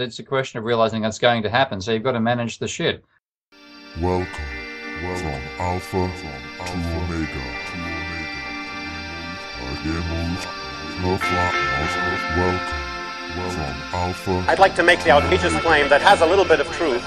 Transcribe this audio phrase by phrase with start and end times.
[0.00, 2.68] It's a question of realizing that's going to happen, so you've got to manage the
[2.68, 3.02] shit.
[4.00, 4.28] Welcome,
[5.02, 5.26] Welcome.
[5.26, 6.30] from Alpha from
[6.66, 7.42] to Omega.
[11.02, 11.26] Welcome.
[13.42, 14.44] From Alpha.
[14.46, 17.04] I'd like to make the outrageous claim that has a little bit of truth.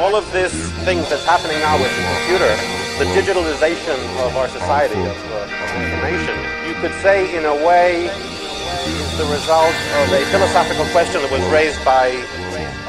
[0.00, 0.54] All of this
[0.88, 2.48] things that's happening now with the computer,
[2.96, 6.34] the digitalization of our society of, uh, of information,
[6.66, 8.08] you could say in a way
[8.86, 12.12] is the result of a philosophical question that was raised by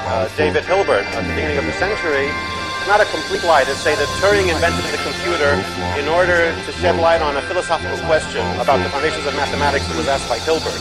[0.07, 2.27] uh, David Hilbert at the beginning of the century.
[2.27, 5.55] It's not a complete lie to say that Turing invented the computer
[5.95, 9.97] in order to shed light on a philosophical question about the foundations of mathematics that
[9.97, 10.75] was asked by Hilbert.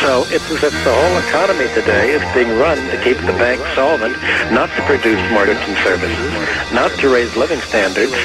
[0.00, 3.60] So it's as if the whole economy today is being run to keep the bank
[3.76, 4.16] solvent,
[4.50, 6.32] not to produce goods and services,
[6.72, 8.16] not to raise living standards,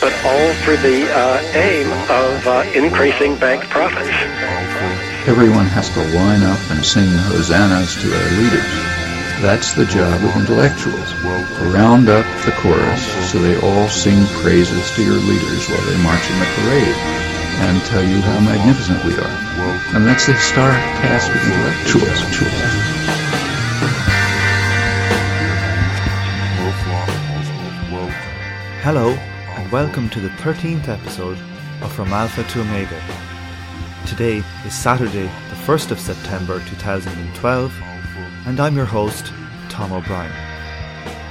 [0.00, 5.13] but all for the uh, aim of uh, increasing bank profits.
[5.26, 8.72] Everyone has to line up and sing hosannas to their leaders.
[9.40, 11.14] That's the job of intellectuals.
[11.72, 13.00] Round up the chorus
[13.32, 16.98] so they all sing praises to your leaders while they march in the parade
[17.64, 19.96] and tell you how magnificent we are.
[19.96, 22.20] And that's the historic task of intellectuals.
[28.84, 29.08] Hello,
[29.56, 31.38] and welcome to the 13th episode
[31.80, 33.00] of From Alpha to Omega.
[34.06, 37.74] Today is Saturday, the 1st of September 2012,
[38.46, 39.32] and I'm your host,
[39.70, 40.30] Tom O'Brien.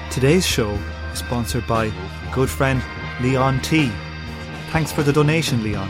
[0.10, 0.72] Today's show
[1.14, 1.94] is sponsored by
[2.34, 2.82] good friend
[3.22, 3.92] Leon T.
[4.72, 5.88] Thanks for the donation, Leon.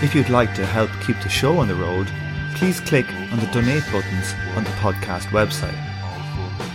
[0.00, 2.06] If you'd like to help keep the show on the road,
[2.54, 5.76] please click on the donate buttons on the podcast website.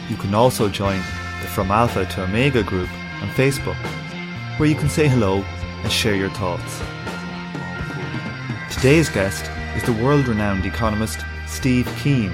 [0.09, 0.97] You can also join
[1.41, 3.77] the From Alpha to Omega group on Facebook,
[4.59, 5.37] where you can say hello
[5.83, 6.81] and share your thoughts.
[8.73, 12.33] Today's guest is the world renowned economist Steve Keen,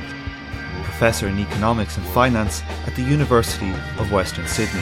[0.83, 4.81] professor in economics and finance at the University of Western Sydney.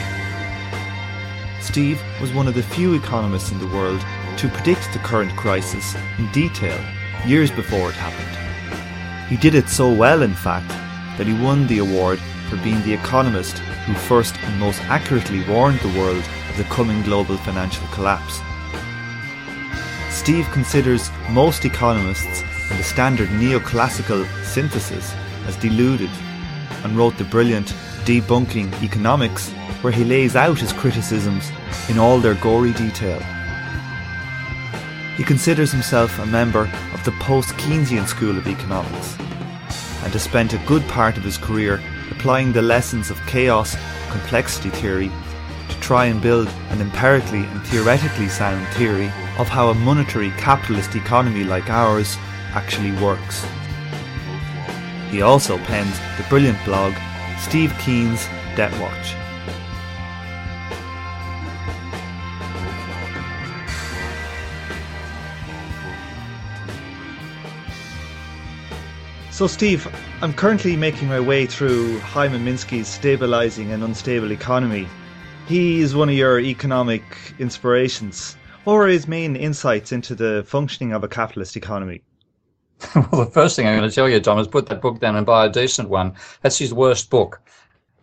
[1.60, 4.00] Steve was one of the few economists in the world
[4.38, 6.78] to predict the current crisis in detail
[7.26, 9.28] years before it happened.
[9.28, 10.68] He did it so well, in fact,
[11.18, 15.80] that he won the award for being the economist who first and most accurately warned
[15.80, 18.40] the world of the coming global financial collapse.
[20.28, 25.14] Steve considers most economists and the standard neoclassical synthesis
[25.46, 26.10] as deluded
[26.84, 27.68] and wrote the brilliant
[28.04, 29.50] Debunking Economics,
[29.80, 31.50] where he lays out his criticisms
[31.88, 33.18] in all their gory detail.
[35.16, 40.52] He considers himself a member of the post Keynesian school of economics and has spent
[40.52, 43.78] a good part of his career applying the lessons of chaos
[44.10, 45.10] complexity theory
[45.70, 50.94] to try and build an empirically and theoretically sound theory of how a monetary capitalist
[50.96, 52.16] economy like ours
[52.54, 53.46] actually works.
[55.10, 56.92] He also pens the brilliant blog
[57.38, 58.26] Steve Keen's
[58.56, 59.14] Debt Watch.
[69.30, 69.86] So, Steve,
[70.20, 74.88] I'm currently making my way through Hyman Minsky's Stabilizing an Unstable Economy.
[75.46, 77.04] He is one of your economic
[77.38, 78.36] inspirations.
[78.68, 82.02] What were his main insights into the functioning of a capitalist economy?
[82.94, 85.16] well, the first thing I'm going to tell you, Tom, is put that book down
[85.16, 86.12] and buy a decent one.
[86.42, 87.40] That's his worst book.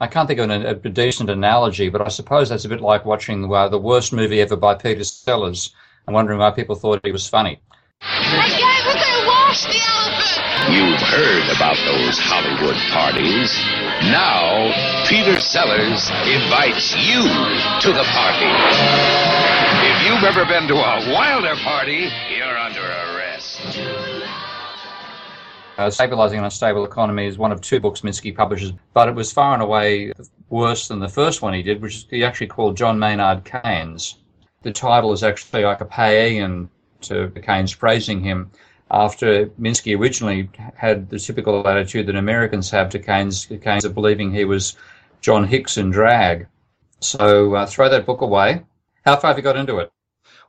[0.01, 3.05] I can't think of an, a decent analogy, but I suppose that's a bit like
[3.05, 5.69] watching uh, the worst movie ever by Peter Sellers
[6.07, 7.61] and wondering why people thought he was funny.
[8.01, 10.24] Again, we're going to the elephant!
[10.69, 13.53] You've heard about those Hollywood parties.
[14.09, 14.73] Now,
[15.07, 17.21] Peter Sellers invites you
[17.81, 18.49] to the party.
[19.85, 23.61] If you've ever been to a Wilder party, you're under arrest.
[25.77, 29.31] Uh, Stabilizing an Unstable Economy is one of two books Minsky publishes, but it was
[29.31, 30.13] far and away
[30.49, 34.17] worse than the first one he did, which he actually called John Maynard Keynes.
[34.63, 36.69] The title is actually like a paean
[37.01, 38.49] to Keynes praising him
[38.91, 44.31] after Minsky originally had the typical attitude that Americans have to Keynes, Keynes of believing
[44.31, 44.75] he was
[45.21, 46.47] John Hicks in drag.
[46.99, 48.63] So uh, throw that book away.
[49.03, 49.91] How far have you got into it?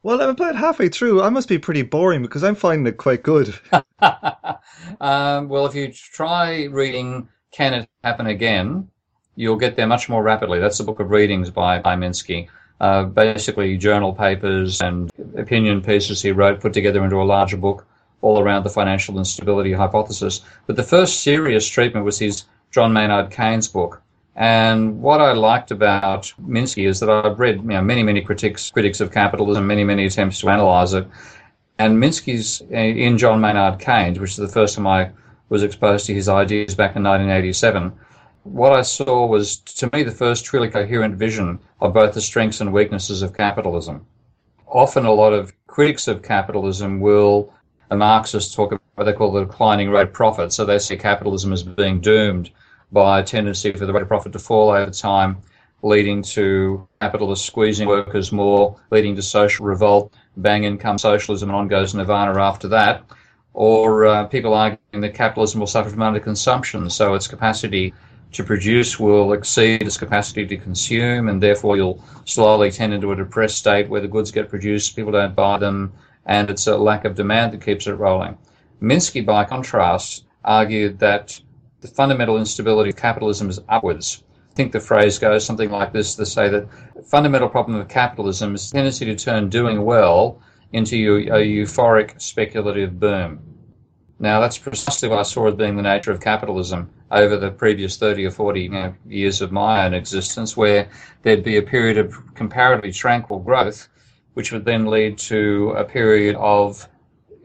[0.03, 1.23] Well, I'm about halfway through.
[1.23, 3.59] I must be pretty boring because I'm finding it quite good.
[4.01, 8.89] um, well, if you try reading Can It Happen Again,
[9.35, 10.61] you'll get there much more rapidly.
[10.61, 12.49] That's the book of readings by, by Minsky.
[12.81, 17.87] Uh, basically, journal papers and opinion pieces he wrote put together into a larger book
[18.23, 20.41] all around the financial instability hypothesis.
[20.67, 24.03] But the first serious treatment was his John Maynard Keynes book.
[24.35, 28.71] And what I liked about Minsky is that I've read you know, many, many critics,
[28.71, 31.07] critics of capitalism, many, many attempts to analyze it.
[31.79, 35.11] And Minsky's uh, in John Maynard Keynes, which is the first time I
[35.49, 37.93] was exposed to his ideas back in 1987,
[38.43, 42.61] what I saw was, to me, the first truly coherent vision of both the strengths
[42.61, 44.07] and weaknesses of capitalism.
[44.67, 47.53] Often, a lot of critics of capitalism will,
[47.91, 50.53] a Marxists talk about what they call the declining rate of profit.
[50.53, 52.51] So they see capitalism as being doomed
[52.93, 55.39] by a tendency for the rate of profit to fall over time,
[55.83, 61.69] leading to capitalists squeezing workers more, leading to social revolt, bang income socialism, and on
[61.69, 63.05] goes nirvana after that.
[63.55, 67.95] Or uh, people arguing that capitalism will suffer from underconsumption, so its capacity
[68.33, 73.17] to produce will exceed its capacity to consume, and therefore you'll slowly tend into a
[73.17, 75.93] depressed state where the goods get produced, people don't buy them,
[76.27, 78.37] and it's a lack of demand that keeps it rolling.
[78.83, 81.41] Minsky, by contrast, argued that
[81.81, 84.23] the fundamental instability of capitalism is upwards.
[84.51, 87.89] I think the phrase goes something like this to say that the fundamental problem of
[87.89, 90.41] capitalism is the tendency to turn doing well
[90.73, 93.41] into a euphoric speculative boom.
[94.19, 97.99] Now, that's precisely what I saw as being the nature of capitalism over the previous
[97.99, 100.89] 30 or 40 you know, years of my own existence, where
[101.23, 103.89] there'd be a period of comparatively tranquil growth,
[104.37, 106.87] which would then lead to a period of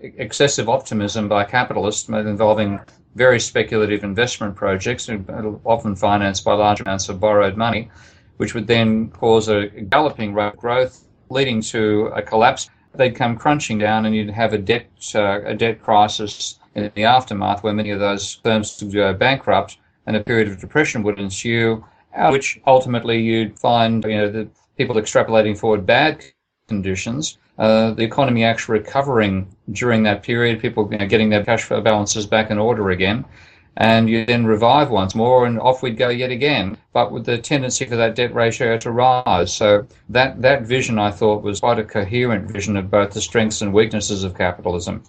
[0.01, 2.81] excessive optimism by capitalists involving
[3.15, 5.09] very speculative investment projects,
[5.63, 7.89] often financed by large amounts of borrowed money,
[8.37, 12.69] which would then cause a galloping rate of growth, leading to a collapse.
[12.93, 17.05] They'd come crunching down, and you'd have a debt uh, a debt crisis in the
[17.05, 19.77] aftermath, where many of those firms would go bankrupt,
[20.07, 21.85] and a period of depression would ensue,
[22.31, 26.21] which ultimately you'd find you know the people extrapolating forward bad
[26.71, 31.63] conditions uh, the economy actually recovering during that period, people you know, getting their cash
[31.63, 33.23] flow balances back in order again,
[33.77, 37.37] and you then revive once more, and off we'd go yet again, but with the
[37.37, 39.53] tendency for that debt ratio to rise.
[39.53, 43.61] So that, that vision, I thought, was quite a coherent vision of both the strengths
[43.61, 45.03] and weaknesses of capitalism.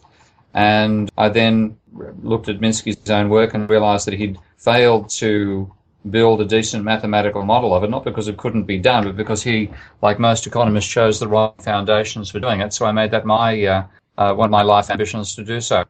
[0.53, 1.79] And I then
[2.23, 5.73] looked at Minsky's own work and realized that he'd failed to
[6.10, 9.43] build a decent mathematical model of it, not because it couldn't be done, but because
[9.43, 9.70] he,
[10.00, 12.72] like most economists, chose the right foundations for doing it.
[12.72, 13.84] So I made that my uh,
[14.19, 15.84] uh, one of my life ambitions to do so.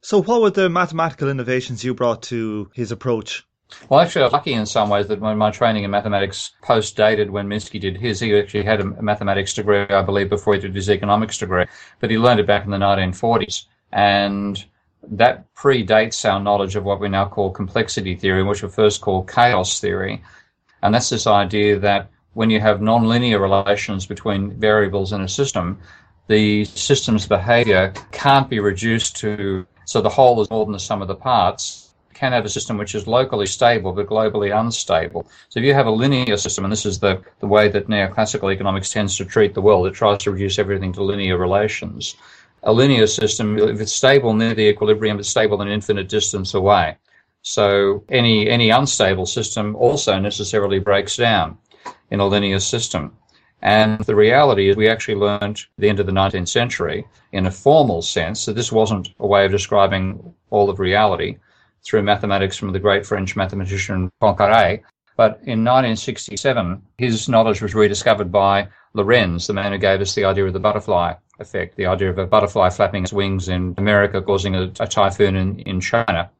[0.00, 3.44] So, what were the mathematical innovations you brought to his approach?
[3.88, 6.96] Well, actually, I was lucky in some ways that when my training in mathematics post
[6.96, 10.60] dated when Minsky did his, he actually had a mathematics degree, I believe, before he
[10.60, 11.66] did his economics degree,
[12.00, 13.64] but he learned it back in the 1940s.
[13.92, 14.64] And
[15.02, 19.30] that predates our knowledge of what we now call complexity theory, which we first called
[19.30, 20.22] chaos theory.
[20.82, 25.78] And that's this idea that when you have nonlinear relations between variables in a system,
[26.28, 31.00] the system's behavior can't be reduced to so the whole is more than the sum
[31.00, 31.94] of the parts.
[32.10, 35.26] You can have a system which is locally stable but globally unstable.
[35.48, 38.52] So if you have a linear system, and this is the, the way that neoclassical
[38.52, 42.16] economics tends to treat the world, it tries to reduce everything to linear relations
[42.62, 46.96] a linear system, if it's stable near the equilibrium, it's stable an infinite distance away.
[47.42, 51.58] So any any unstable system also necessarily breaks down
[52.10, 53.16] in a linear system.
[53.62, 57.46] And the reality is, we actually learned at the end of the 19th century, in
[57.46, 61.38] a formal sense, that this wasn't a way of describing all of reality
[61.84, 64.82] through mathematics from the great French mathematician Poincaré.
[65.16, 70.24] But in 1967, his knowledge was rediscovered by Lorenz, the man who gave us the
[70.24, 74.20] idea of the butterfly effect, the idea of a butterfly flapping its wings in America
[74.20, 76.30] causing a, a typhoon in, in China.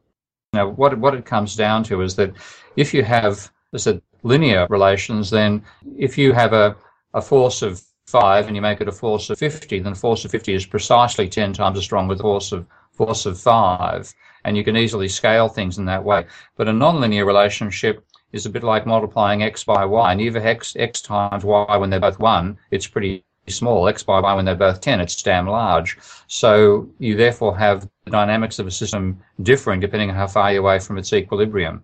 [0.53, 2.33] Now, what, what it comes down to is that
[2.75, 5.63] if you have, as said, linear relations, then
[5.97, 6.75] if you have a,
[7.13, 10.31] a force of 5 and you make it a force of 50, then force of
[10.31, 14.13] 50 is precisely 10 times as strong with force of, force of 5.
[14.45, 16.25] And you can easily scale things in that way.
[16.55, 20.11] But a nonlinear relationship is a bit like multiplying x by y.
[20.11, 24.19] And either x, x times y when they're both 1, it's pretty small, x by
[24.19, 25.97] y when they're both 10, it's damn large.
[26.27, 30.61] So you therefore have the dynamics of a system differing depending on how far you're
[30.61, 31.83] away from its equilibrium.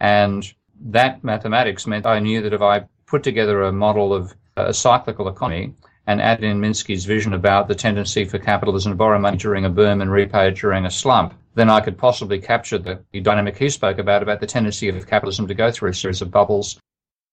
[0.00, 4.66] And that mathematics meant I knew that if I put together a model of uh,
[4.66, 5.74] a cyclical economy
[6.06, 9.70] and added in Minsky's vision about the tendency for capitalism to borrow money during a
[9.70, 13.68] boom and repay it during a slump, then I could possibly capture the dynamic he
[13.68, 16.80] spoke about, about the tendency of capitalism to go through a series of bubbles,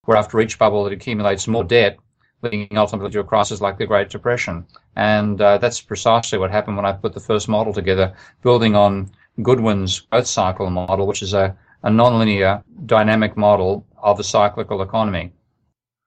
[0.03, 1.97] where after each bubble it accumulates more debt
[2.41, 4.65] leading ultimately to a crisis like the Great Depression.
[4.95, 9.11] And uh, that's precisely what happened when I put the first model together, building on
[9.41, 15.31] Goodwin's growth cycle model, which is a, a nonlinear dynamic model of a cyclical economy.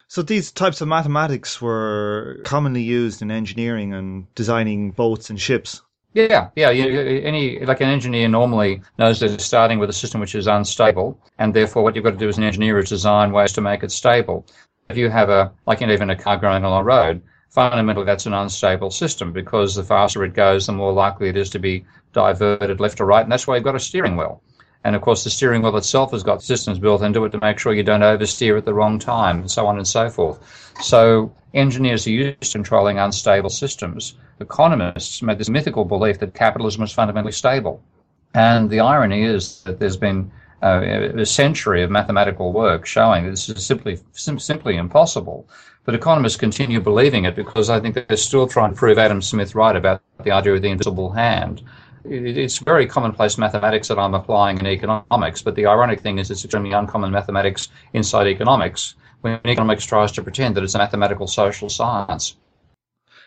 [0.09, 5.81] So these types of mathematics were commonly used in engineering and designing boats and ships.
[6.13, 6.69] Yeah, yeah.
[6.69, 10.47] You, any like an engineer normally knows that it's starting with a system which is
[10.47, 13.63] unstable, and therefore what you've got to do as an engineer is design ways to
[13.63, 14.45] make it stable
[14.89, 18.35] if you have a like even a car going along a road, fundamentally that's an
[18.35, 22.81] unstable system because the faster it goes, the more likely it is to be diverted
[22.81, 23.23] left or right.
[23.23, 24.43] And that's why you've got a steering wheel.
[24.85, 27.59] And of course, the steering wheel itself has got systems built into it to make
[27.59, 30.41] sure you don't oversteer at the wrong time, and so on and so forth.
[30.83, 34.15] So, engineers are used to controlling unstable systems.
[34.41, 37.81] Economists made this mythical belief that capitalism was fundamentally stable.
[38.35, 43.49] And the irony is that there's been Uh, a century of mathematical work showing this
[43.49, 45.49] is simply sim- simply impossible.
[45.85, 49.57] But economists continue believing it because I think they're still trying to prove Adam Smith
[49.57, 51.63] right about the idea of the invisible hand
[52.05, 56.45] it's very commonplace mathematics that I'm applying in economics, but the ironic thing is it's
[56.45, 61.69] extremely uncommon mathematics inside economics when economics tries to pretend that it's a mathematical social
[61.69, 62.37] science.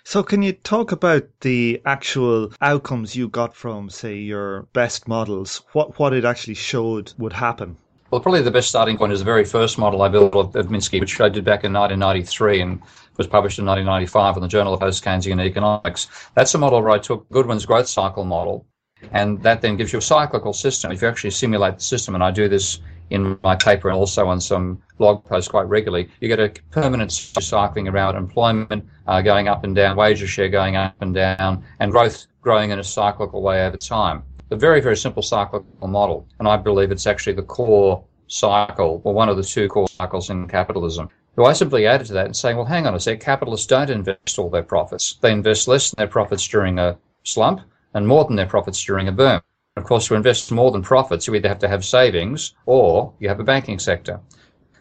[0.07, 5.63] So, can you talk about the actual outcomes you got from, say, your best models?
[5.73, 7.75] What what it actually showed would happen?
[8.11, 10.67] Well, probably the best starting point is the very first model I built of, of
[10.67, 12.81] Minsky, which I did back in 1993 and
[13.17, 16.07] was published in 1995 in the Journal of Post-Keynesian Economics.
[16.35, 18.63] That's a model where I took Goodwin's growth cycle model,
[19.11, 20.91] and that then gives you a cyclical system.
[20.91, 24.27] If you actually simulate the system, and I do this in my paper and also
[24.27, 29.47] on some blog posts quite regularly, you get a permanent cycling around employment uh, going
[29.47, 33.41] up and down, wages share going up and down, and growth growing in a cyclical
[33.41, 36.27] way over time a very, very simple cyclical model.
[36.39, 40.29] And I believe it's actually the core cycle, or one of the two core cycles
[40.29, 41.09] in capitalism.
[41.35, 43.89] So I simply added to that and saying, well, hang on a sec, capitalists don't
[43.89, 45.17] invest all their profits.
[45.21, 47.61] They invest less than their profits during a slump
[47.93, 49.41] and more than their profits during a boom.
[49.77, 53.27] Of course, to invest more than profits, you either have to have savings or you
[53.27, 54.19] have a banking sector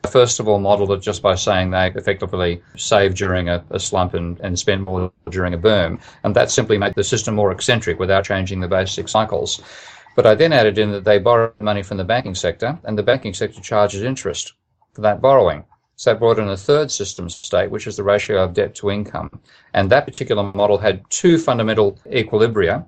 [0.08, 4.14] first of all modeled it just by saying they effectively save during a, a, slump
[4.14, 5.98] and, and spend more during a boom.
[6.22, 9.62] And that simply made the system more eccentric without changing the basic cycles.
[10.16, 13.02] But I then added in that they borrow money from the banking sector and the
[13.02, 14.52] banking sector charges interest
[14.92, 15.64] for that borrowing.
[15.96, 18.90] So that brought in a third system state, which is the ratio of debt to
[18.90, 19.40] income.
[19.74, 22.84] And that particular model had two fundamental equilibria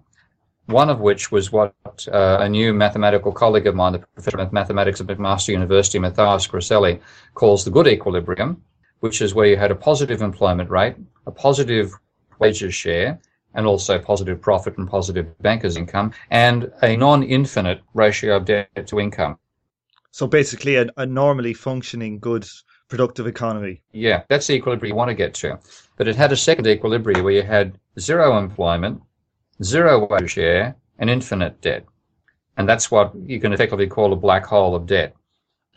[0.66, 1.74] one of which was what
[2.12, 6.48] uh, a new mathematical colleague of mine, the professor of mathematics at McMaster University, Matheus
[6.48, 7.00] Grasselli,
[7.34, 8.62] calls the good equilibrium,
[9.00, 10.96] which is where you had a positive employment rate,
[11.26, 11.92] a positive
[12.38, 13.18] wages share,
[13.54, 19.00] and also positive profit and positive bankers' income, and a non-infinite ratio of debt to
[19.00, 19.38] income.
[20.10, 22.46] So basically, a, a normally functioning, good,
[22.88, 23.82] productive economy.
[23.92, 25.58] Yeah, that's the equilibrium you want to get to.
[25.96, 29.02] But it had a second equilibrium where you had zero employment,
[29.62, 31.84] zero wage share, and infinite debt.
[32.56, 35.14] And that's what you can effectively call a black hole of debt.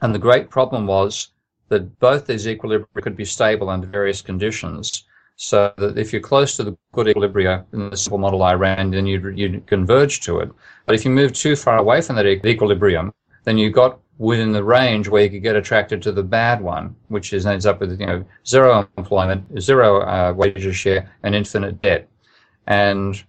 [0.02, 1.30] And the great problem was
[1.68, 5.04] that both these equilibria could be stable under various conditions.
[5.36, 8.92] So that if you're close to the good equilibria in the simple model I ran,
[8.92, 10.50] then you you converge to it.
[10.86, 13.14] But if you move too far away from that equilibrium,
[13.46, 16.94] then you got within the range where you could get attracted to the bad one,
[17.08, 21.82] which is ends up with you know zero employment, zero uh, wages share, and infinite
[21.82, 22.10] debt.
[22.68, 23.24] And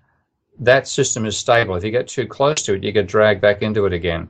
[0.60, 1.74] that system is stable.
[1.74, 4.28] If you get too close to it, you get dragged back into it again.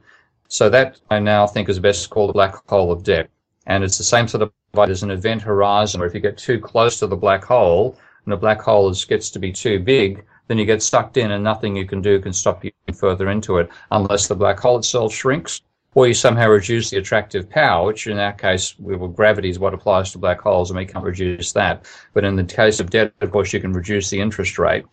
[0.49, 3.29] So that I now think is best called the black hole of debt.
[3.67, 6.61] And it's the same sort of as an event horizon where if you get too
[6.61, 10.25] close to the black hole and the black hole is, gets to be too big,
[10.47, 13.59] then you get sucked in and nothing you can do can stop you further into
[13.59, 15.63] it unless the black hole itself shrinks
[15.95, 19.75] or you somehow reduce the attractive power, which in our case, well, gravity is what
[19.75, 21.85] applies to black holes and we can't reduce that.
[22.15, 24.85] But in the case of debt, of course, you can reduce the interest rate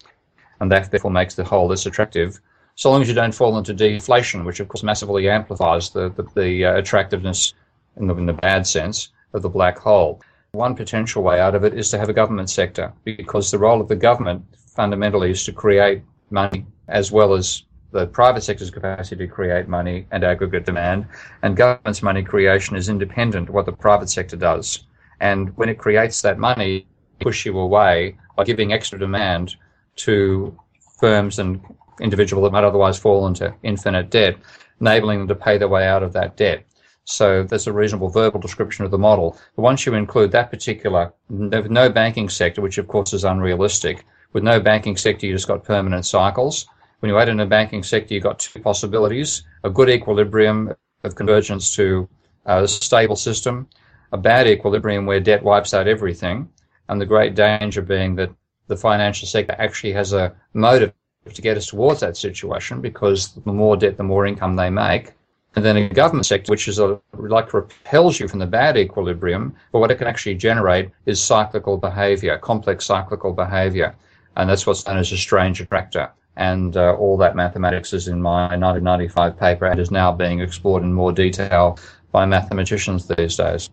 [0.59, 2.39] and that therefore makes the hole less attractive.
[2.75, 6.23] So long as you don't fall into deflation, which of course massively amplifies the the,
[6.35, 7.53] the uh, attractiveness
[7.97, 10.21] in the, in the bad sense of the black hole.
[10.51, 13.81] One potential way out of it is to have a government sector, because the role
[13.81, 14.45] of the government
[14.75, 20.05] fundamentally is to create money as well as the private sector's capacity to create money
[20.11, 21.05] and aggregate demand,
[21.41, 24.85] and government's money creation is independent of what the private sector does.
[25.19, 26.85] And when it creates that money,
[27.19, 29.55] push you away by giving extra demand
[29.97, 30.57] to
[30.99, 31.61] firms and
[32.01, 34.37] individuals that might otherwise fall into infinite debt,
[34.81, 36.63] enabling them to pay their way out of that debt.
[37.05, 39.37] So there's a reasonable verbal description of the model.
[39.55, 44.43] But once you include that particular, no banking sector, which of course is unrealistic, with
[44.43, 46.67] no banking sector, you just got permanent cycles.
[46.99, 50.73] When you add in a banking sector, you've got two possibilities a good equilibrium
[51.03, 52.09] of convergence to
[52.45, 53.67] uh, a stable system,
[54.11, 56.49] a bad equilibrium where debt wipes out everything,
[56.89, 58.31] and the great danger being that
[58.67, 60.93] the financial sector actually has a motive
[61.33, 65.13] to get us towards that situation because the more debt, the more income they make.
[65.55, 69.55] And then a government sector, which is a, like repels you from the bad equilibrium,
[69.71, 73.95] but what it can actually generate is cyclical behavior, complex cyclical behavior.
[74.35, 76.11] And that's what's known as a strange attractor.
[76.35, 80.83] And uh, all that mathematics is in my 1995 paper and is now being explored
[80.83, 81.79] in more detail
[82.11, 83.71] by mathematicians these days.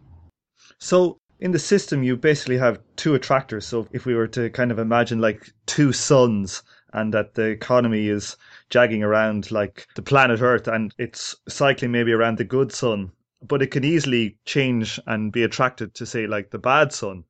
[0.79, 3.67] So In the system, you basically have two attractors.
[3.67, 6.63] So if we were to kind of imagine like two suns
[6.93, 8.37] and that the economy is
[8.71, 13.11] jagging around like the planet Earth and it's cycling maybe around the good sun,
[13.43, 17.25] but it can easily change and be attracted to, say, like the bad sun.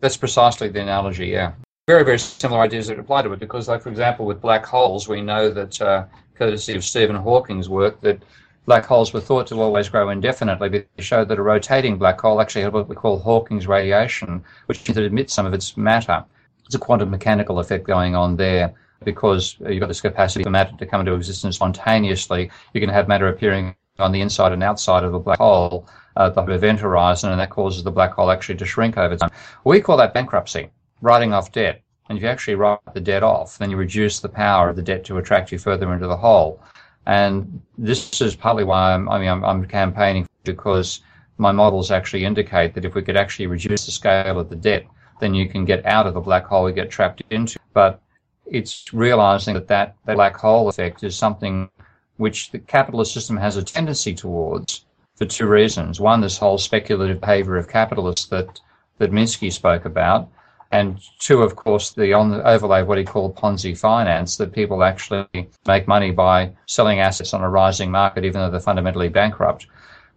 [0.00, 1.52] That's precisely the analogy, yeah.
[1.88, 5.08] Very, very similar ideas that apply to it because, like, for example, with black holes,
[5.08, 6.04] we know that, uh,
[6.36, 8.22] courtesy of Stephen Hawking's work, that
[8.66, 12.20] black holes were thought to always grow indefinitely, but they showed that a rotating black
[12.20, 16.24] hole actually had what we call Hawking's radiation, which emits some of its matter.
[16.66, 18.72] It's a quantum mechanical effect going on there
[19.04, 22.50] because you've got this capacity for matter to come into existence spontaneously.
[22.72, 26.30] You can have matter appearing on the inside and outside of a black hole uh,
[26.30, 29.30] the event horizon, and that causes the black hole actually to shrink over time.
[29.64, 31.82] We call that bankruptcy, writing off debt.
[32.08, 34.82] And if you actually write the debt off, then you reduce the power of the
[34.82, 36.60] debt to attract you further into the hole.
[37.06, 41.00] And this is partly why I'm, I mean, I'm, I'm campaigning because
[41.38, 44.86] my models actually indicate that if we could actually reduce the scale of the debt,
[45.20, 47.58] then you can get out of the black hole you get trapped into.
[47.72, 48.00] But
[48.46, 51.70] it's realizing that that, that black hole effect is something
[52.16, 54.84] which the capitalist system has a tendency towards
[55.16, 56.00] for two reasons.
[56.00, 58.60] One, this whole speculative behavior of capitalists that,
[58.98, 60.28] that Minsky spoke about.
[60.72, 64.52] And two, of course, the on the overlay of what he called Ponzi finance, that
[64.52, 65.26] people actually
[65.66, 69.66] make money by selling assets on a rising market, even though they're fundamentally bankrupt.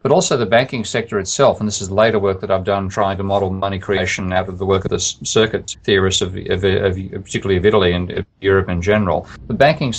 [0.02, 3.18] But also the banking sector itself, and this is later work that I've done trying
[3.18, 6.96] to model money creation out of the work of the circuit theorists of, of, of
[7.24, 9.28] particularly of Italy and of Europe in general.
[9.48, 9.94] The banking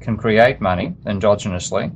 [0.00, 1.92] can create money endogenously,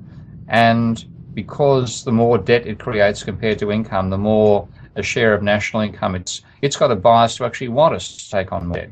[0.49, 5.43] and because the more debt it creates compared to income, the more a share of
[5.43, 8.77] national income it's it's got a bias to actually want us to take on more
[8.77, 8.91] debt.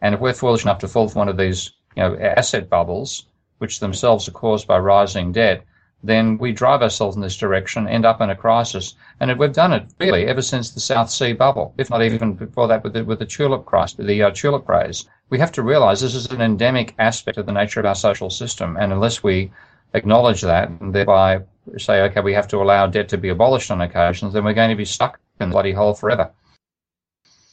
[0.00, 3.26] And if we're foolish enough to fall for one of these, you know, asset bubbles,
[3.58, 5.64] which themselves are caused by rising debt,
[6.02, 8.94] then we drive ourselves in this direction, end up in a crisis.
[9.20, 12.68] And we've done it really ever since the South Sea bubble, if not even before
[12.68, 15.08] that with the, with the tulip crisis, the uh, tulip craze.
[15.30, 18.28] We have to realize this is an endemic aspect of the nature of our social
[18.28, 18.76] system.
[18.78, 19.50] And unless we
[19.94, 21.42] acknowledge that and thereby
[21.78, 24.70] say, okay, we have to allow debt to be abolished on occasions, then we're going
[24.70, 26.30] to be stuck in the bloody hole forever.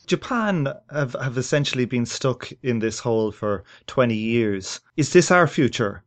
[0.07, 4.81] Japan have, have essentially been stuck in this hole for 20 years.
[4.97, 6.03] Is this our future?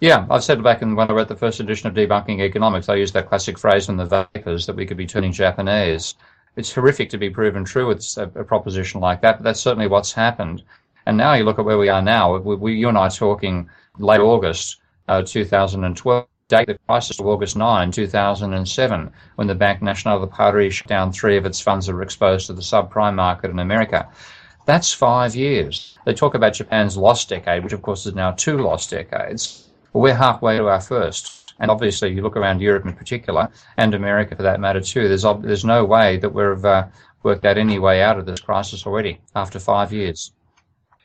[0.00, 2.96] Yeah, I've said back in when I wrote the first edition of Debunking Economics, I
[2.96, 6.14] used that classic phrase from the vapors that we could be turning Japanese.
[6.56, 9.86] It's horrific to be proven true with a, a proposition like that, but that's certainly
[9.86, 10.62] what's happened.
[11.06, 12.36] And now you look at where we are now.
[12.36, 17.26] We, we, you and I are talking late August uh, 2012 date the crisis of
[17.26, 21.86] August 9, 2007, when the Banque Nationale de Paris shut down three of its funds
[21.86, 24.08] that were exposed to the subprime market in America.
[24.64, 25.98] That's five years.
[26.04, 29.68] They talk about Japan's lost decade, which of course is now two lost decades.
[29.92, 31.52] Well, we're halfway to our first.
[31.58, 35.24] And obviously, you look around Europe in particular, and America for that matter too, there's,
[35.40, 36.86] there's no way that we've uh,
[37.22, 40.32] worked out any way out of this crisis already after five years.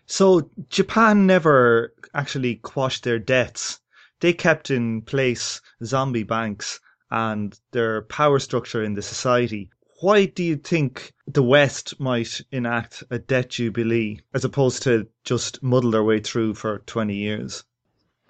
[0.05, 3.80] So Japan never actually quashed their debts
[4.21, 6.79] they kept in place zombie banks
[7.09, 9.69] and their power structure in the society.
[9.99, 15.61] Why do you think the West might enact a debt jubilee as opposed to just
[15.61, 17.63] muddle their way through for 20 years?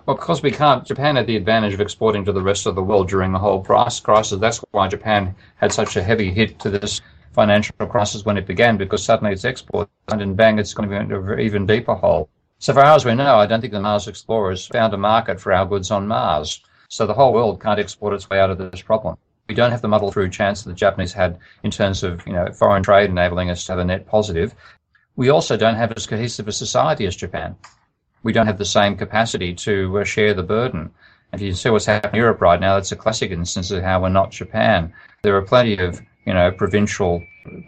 [0.06, 2.84] Well, because we can't, Japan had the advantage of exporting to the rest of the
[2.84, 4.40] world during the whole price crisis.
[4.40, 7.02] That's why Japan had such a heavy hit to this
[7.34, 11.00] financial crisis when it began, because suddenly its export and bang, it's going to be
[11.00, 12.30] into an even deeper hole.
[12.62, 15.52] So far as we know, I don't think the Mars explorers found a market for
[15.52, 16.62] our goods on Mars.
[16.90, 19.18] So the whole world can't export its way out of this problem.
[19.50, 22.34] We don't have the muddle through chance that the Japanese had in terms of you
[22.34, 24.54] know foreign trade enabling us to have a net positive.
[25.16, 27.56] We also don't have as cohesive a society as Japan.
[28.22, 30.92] We don't have the same capacity to uh, share the burden.
[31.32, 33.82] And if you see what's happening in Europe right now, that's a classic instance of
[33.82, 34.94] how we're not Japan.
[35.24, 37.24] There are plenty of you know provincial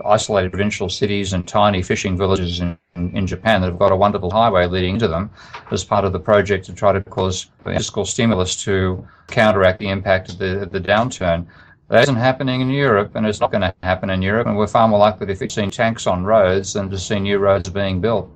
[0.06, 3.96] isolated provincial cities and tiny fishing villages in, in, in, Japan that have got a
[3.96, 5.32] wonderful highway leading into them
[5.72, 10.30] as part of the project to try to cause fiscal stimulus to counteract the impact
[10.30, 11.48] of the, the downturn.
[11.90, 14.68] That isn't happening in Europe, and it's not going to happen in Europe, and we're
[14.68, 18.30] far more likely to see tanks on roads than to see new roads being built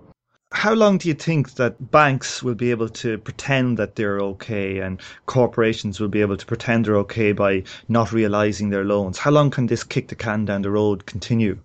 [0.52, 4.80] how long do you think that banks will be able to pretend that they're okay
[4.80, 9.18] and corporations will be able to pretend they're okay by not realizing their loans?
[9.18, 11.60] How long can this kick the can down the road continue?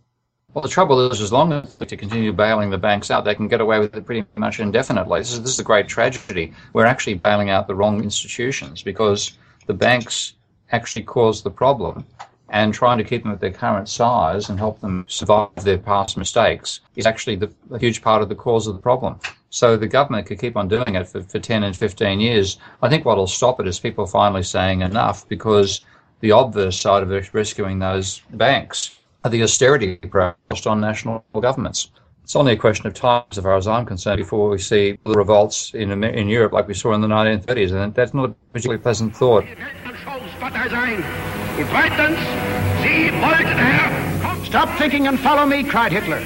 [0.52, 3.48] Well, the trouble is, as long as they continue bailing the banks out, they can
[3.48, 5.20] get away with it pretty much indefinitely.
[5.20, 6.52] This is, this is a great tragedy.
[6.74, 9.32] We're actually bailing out the wrong institutions because
[9.66, 10.34] the banks
[10.70, 12.04] actually caused the problem
[12.52, 16.18] and trying to keep them at their current size and help them survive their past
[16.18, 19.18] mistakes is actually the, a huge part of the cause of the problem.
[19.48, 22.58] So the government could keep on doing it for, for 10 and 15 years.
[22.82, 25.80] I think what will stop it is people finally saying enough because
[26.20, 31.90] the obvious side of rescuing those banks are the austerity pressed on national governments.
[32.22, 35.12] It's only a question of time, as far as I'm concerned, before we see the
[35.12, 38.80] revolts in, in Europe like we saw in the 1930s, and that's not a particularly
[38.80, 39.44] pleasant thought.
[44.44, 46.22] Stop thinking and follow me, cried Hitler.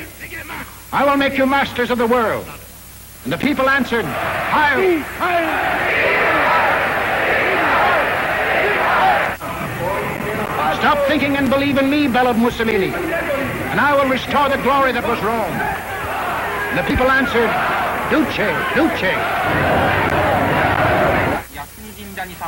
[0.92, 2.46] I will make you masters of the world.
[3.24, 5.00] And the people answered, Heil!
[5.18, 5.76] Heil!
[10.78, 15.02] Stop thinking and believe in me, bellowed Mussolini, and I will restore the glory that
[15.06, 15.58] was Rome.
[16.70, 17.50] And the people answered,
[18.10, 18.36] Duce,
[18.74, 20.15] Duce.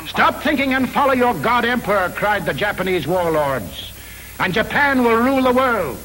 [0.07, 3.93] Stop thinking and follow your God Emperor, cried the Japanese warlords,
[4.41, 5.99] and Japan will rule the world.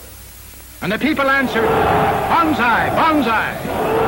[0.82, 4.04] And the people answered, Banzai, Banzai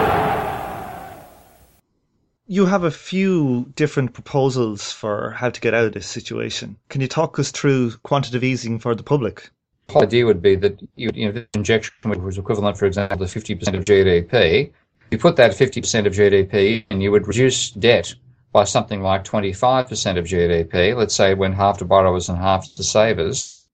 [2.47, 6.77] you have a few different proposals for how to get out of this situation.
[6.89, 9.49] Can you talk us through quantitative easing for the public?
[9.87, 13.25] The idea would be that you, you know, the injection was equivalent, for example, to
[13.25, 14.71] 50% of GDP.
[15.11, 18.13] You put that 50% of GDP and you would reduce debt
[18.55, 20.95] by something like 25% of GDP.
[20.95, 23.65] Let's say when half to borrowers and half to savers.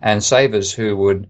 [0.00, 1.28] And savers who would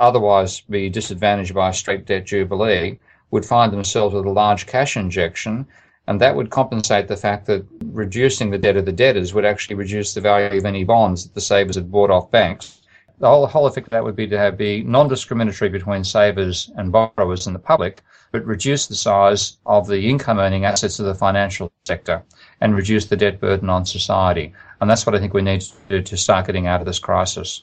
[0.00, 2.98] otherwise be disadvantaged by a straight debt jubilee
[3.30, 5.68] would find themselves with a large cash injection
[6.08, 9.76] and that would compensate the fact that reducing the debt of the debtors would actually
[9.76, 12.80] reduce the value of any bonds that the savers had bought off banks.
[13.20, 16.90] The whole, whole effect of that would be to have be non-discriminatory between savers and
[16.90, 21.14] borrowers and the public, but reduce the size of the income earning assets of the
[21.14, 22.22] financial sector
[22.60, 24.52] and reduce the debt burden on society.
[24.80, 26.98] And that's what I think we need to do to start getting out of this
[26.98, 27.62] crisis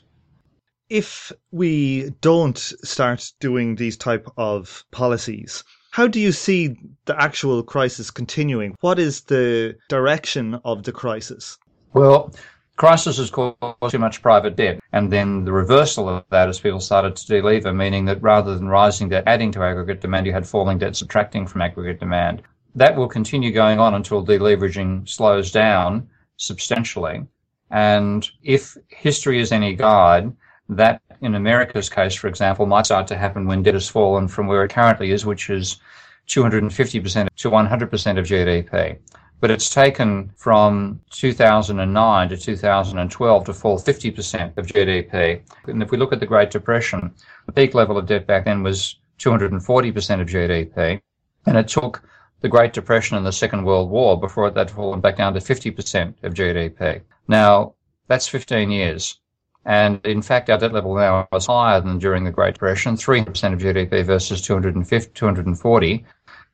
[0.89, 6.75] if we don't start doing these type of policies, how do you see
[7.06, 8.75] the actual crisis continuing?
[8.82, 11.58] What is the direction of the crisis?
[11.93, 12.34] Well,
[12.77, 13.57] crisis has caused
[13.89, 14.79] too much private debt.
[14.93, 18.69] And then the reversal of that as people started to delever, meaning that rather than
[18.69, 22.43] rising debt adding to aggregate demand, you had falling debt subtracting from aggregate demand.
[22.75, 27.25] That will continue going on until deleveraging slows down substantially.
[27.71, 30.31] And if history is any guide,
[30.69, 34.47] that in America's case, for example, might start to happen when debt has fallen from
[34.47, 35.79] where it currently is, which is
[36.27, 38.99] 250% to 100% of GDP.
[39.39, 45.41] But it's taken from 2009 to 2012 to fall 50% of GDP.
[45.67, 47.13] And if we look at the Great Depression,
[47.45, 51.00] the peak level of debt back then was 240% of GDP.
[51.45, 52.04] And it took
[52.41, 56.13] the Great Depression and the Second World War before that fallen back down to 50%
[56.23, 57.02] of GDP.
[57.28, 57.73] Now,
[58.08, 59.19] that's 15 years.
[59.65, 63.54] And in fact, our debt level now is higher than during the Great Depression, 300%
[63.54, 66.06] of GDP versus 250, 240.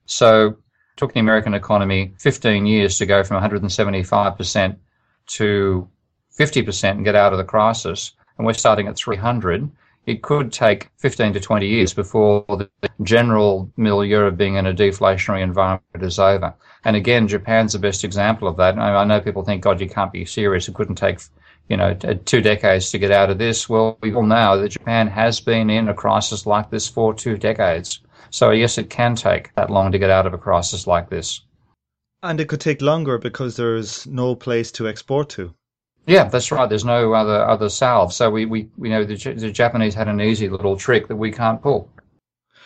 [0.05, 0.57] So
[0.95, 4.75] took the American economy 15 years to go from 175%
[5.25, 5.89] to
[6.37, 8.13] 50% and get out of the crisis.
[8.37, 9.69] And we're starting at 300.
[10.05, 12.69] It could take 15 to 20 years before the
[13.03, 16.53] general milieu of being in a deflationary environment is over.
[16.83, 18.77] And again, Japan's the best example of that.
[18.77, 20.67] I know people think, God, you can't be serious.
[20.67, 21.19] It couldn't take
[21.69, 21.93] you know,
[22.25, 23.69] two decades to get out of this.
[23.69, 27.37] Well, we all know that Japan has been in a crisis like this for two
[27.37, 28.01] decades.
[28.33, 31.41] So yes, it can take that long to get out of a crisis like this.
[32.23, 35.53] And it could take longer because there's no place to export to.
[36.07, 36.67] Yeah, that's right.
[36.67, 38.11] There's no other other salve.
[38.11, 41.31] So we, we, we know the, the Japanese had an easy little trick that we
[41.31, 41.91] can't pull.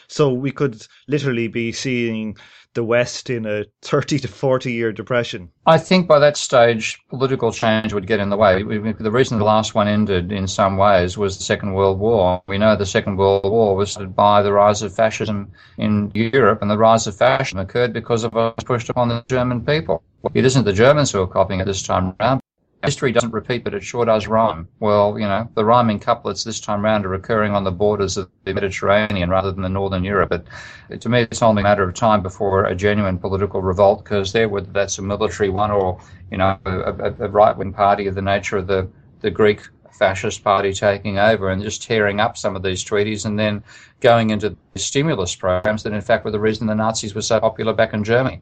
[0.08, 2.38] So we could literally be seeing
[2.78, 5.50] the West in a 30 to 40 year depression?
[5.66, 8.62] I think by that stage, political change would get in the way.
[8.62, 12.44] The reason the last one ended in some ways was the Second World War.
[12.48, 16.70] We know the Second World War was by the rise of fascism in Europe, and
[16.70, 20.04] the rise of fascism occurred because of what was pushed upon the German people.
[20.36, 22.42] It isn't the Germans who are copying it this time around.
[22.84, 24.68] History doesn't repeat, but it sure does rhyme.
[24.80, 28.30] Well, you know, the rhyming couplets this time round are occurring on the borders of
[28.44, 30.30] the Mediterranean rather than the Northern Europe.
[30.30, 34.32] But to me, it's only a matter of time before a genuine political revolt occurs
[34.32, 38.22] there, whether that's a military one or, you know, a, a right-wing party of the
[38.22, 38.88] nature of the,
[39.22, 39.62] the Greek
[39.98, 43.63] fascist party taking over and just tearing up some of these treaties and then
[44.00, 47.74] going into stimulus programs that in fact were the reason the Nazis were so popular
[47.74, 48.40] back in Germany.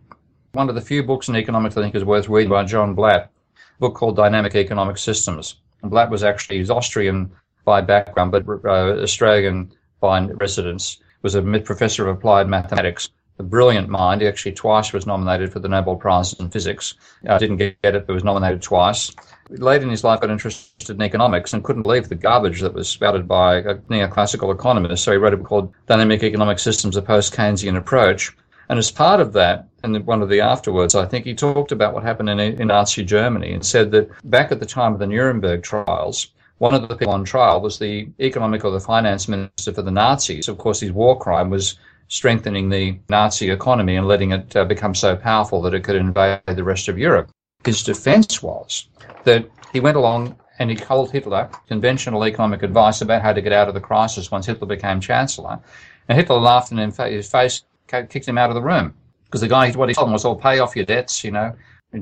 [0.52, 3.32] One of the few books in economics I think is worth reading by John Blatt
[3.80, 5.56] book called Dynamic Economic Systems.
[5.82, 7.32] And Blatt was actually he's Austrian
[7.64, 11.00] by background, but uh, Australian by residence.
[11.22, 13.10] Was a professor of applied mathematics.
[13.40, 14.22] A brilliant mind.
[14.22, 16.94] He actually twice was nominated for the Nobel Prize in Physics.
[17.28, 19.12] Uh, didn't get it, but was nominated twice.
[19.50, 22.88] Late in his life, got interested in economics and couldn't believe the garbage that was
[22.88, 25.04] spouted by a neoclassical economist.
[25.04, 28.32] So he wrote a book called Dynamic Economic Systems: A Post-Keynesian Approach.
[28.70, 31.94] And as part of that, and one of the afterwards, I think he talked about
[31.94, 35.08] what happened in, in Nazi Germany and said that back at the time of the
[35.08, 39.74] Nuremberg trials, one of the people on trial was the economic or the finance minister
[39.74, 40.48] for the Nazis.
[40.48, 44.96] Of course, his war crime was strengthening the Nazi economy and letting it uh, become
[44.96, 47.30] so powerful that it could invade the rest of Europe.
[47.66, 48.88] His defense was
[49.24, 53.52] that he went along and he told Hitler conventional economic advice about how to get
[53.52, 55.60] out of the crisis once Hitler became chancellor.
[56.08, 58.94] And Hitler laughed in his face, kicked him out of the room.
[59.26, 61.54] Because the guy, what he told him was, "All pay off your debts, you know,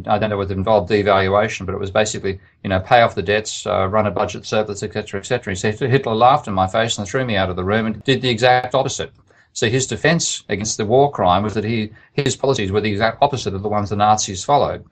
[0.08, 3.16] I don't know whether it involved devaluation, but it was basically, you know, pay off
[3.16, 5.52] the debts, uh, run a budget surplus, etc., etc.
[5.52, 8.04] He said Hitler laughed in my face and threw me out of the room and
[8.04, 9.12] did the exact opposite.
[9.54, 13.22] So his defence against the war crime was that he his policies were the exact
[13.22, 14.84] opposite of the ones the Nazis followed.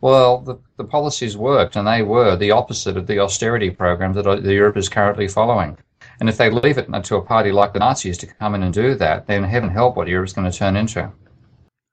[0.00, 4.26] Well, the, the policies worked, and they were the opposite of the austerity program that
[4.26, 5.78] uh, the Europe is currently following.
[6.20, 8.72] And if they leave it to a party like the Nazis to come in and
[8.72, 11.10] do that, then heaven help what Europe is going to turn into.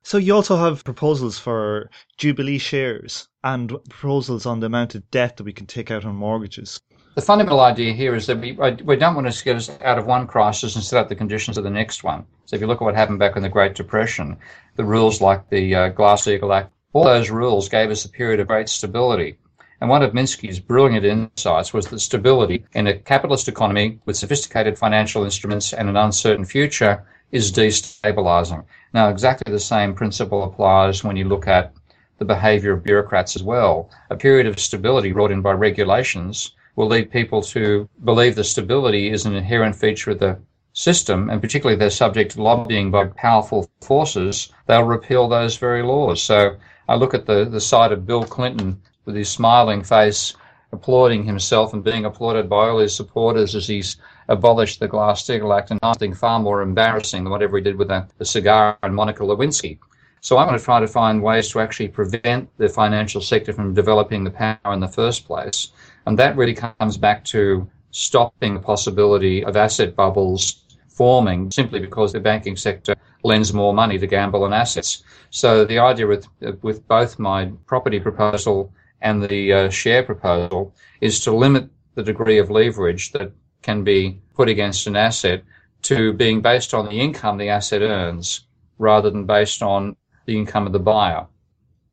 [0.03, 5.37] So you also have proposals for Jubilee shares and proposals on the amount of debt
[5.37, 6.81] that we can take out on mortgages.
[7.13, 10.05] The fundamental idea here is that we, we don't want to get us out of
[10.05, 12.25] one crisis and set up the conditions of the next one.
[12.45, 14.37] So if you look at what happened back in the Great Depression,
[14.75, 18.47] the rules like the uh, Glass-Steagall Act, all those rules gave us a period of
[18.47, 19.37] great stability.
[19.81, 24.77] And one of Minsky's brilliant insights was that stability in a capitalist economy with sophisticated
[24.77, 28.63] financial instruments and an uncertain future is destabilizing.
[28.93, 31.73] Now, exactly the same principle applies when you look at
[32.19, 33.89] the behavior of bureaucrats as well.
[34.11, 39.09] A period of stability brought in by regulations will lead people to believe that stability
[39.09, 40.37] is an inherent feature of the
[40.73, 46.21] system, and particularly they're subject to lobbying by powerful forces, they'll repeal those very laws.
[46.21, 46.55] So
[46.87, 50.35] I look at the, the side of Bill Clinton with his smiling face,
[50.71, 53.97] applauding himself and being applauded by all his supporters as he's
[54.29, 58.07] abolished the Glass-Steagall Act and something far more embarrassing than whatever he did with the,
[58.17, 59.77] the cigar and Monica Lewinsky.
[60.21, 63.73] So I'm going to try to find ways to actually prevent the financial sector from
[63.73, 65.71] developing the power in the first place.
[66.05, 72.13] And that really comes back to stopping the possibility of asset bubbles forming simply because
[72.13, 75.03] the banking sector lends more money to gamble on assets.
[75.31, 76.27] So the idea with
[76.61, 82.37] with both my property proposal and the uh, share proposal is to limit the degree
[82.37, 85.43] of leverage that can be put against an asset
[85.83, 88.45] to being based on the income the asset earns
[88.77, 91.25] rather than based on the income of the buyer.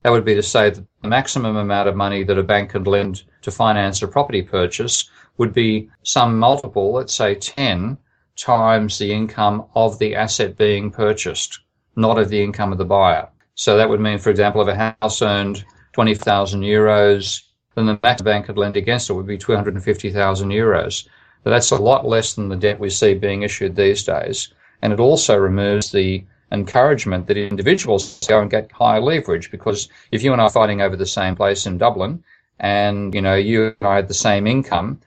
[0.03, 2.87] That would be to say that the maximum amount of money that a bank could
[2.87, 7.99] lend to finance a property purchase would be some multiple, let's say 10
[8.37, 11.61] times the income of the asset being purchased,
[11.97, 13.29] not of the income of the buyer.
[13.55, 17.43] So that would mean, for example, if a house earned 20,000 euros,
[17.75, 21.09] then the max bank could lend against it would be 250,000 euros.
[21.45, 24.53] But that's a lot less than the debt we see being issued these days.
[24.83, 30.23] And it also removes the encouragement that individuals go and get higher leverage because if
[30.23, 32.23] you and I are fighting over the same place in Dublin
[32.59, 35.01] and you know you and I had the same income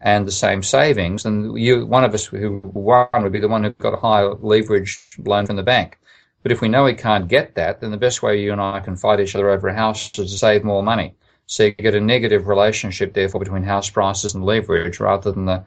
[0.00, 3.64] and the same savings then you one of us who won would be the one
[3.64, 5.97] who got a higher leverage loan from the bank.
[6.42, 8.80] But if we know we can't get that, then the best way you and I
[8.80, 11.14] can fight each other over a house is to save more money.
[11.46, 15.64] So you get a negative relationship, therefore, between house prices and leverage rather than the,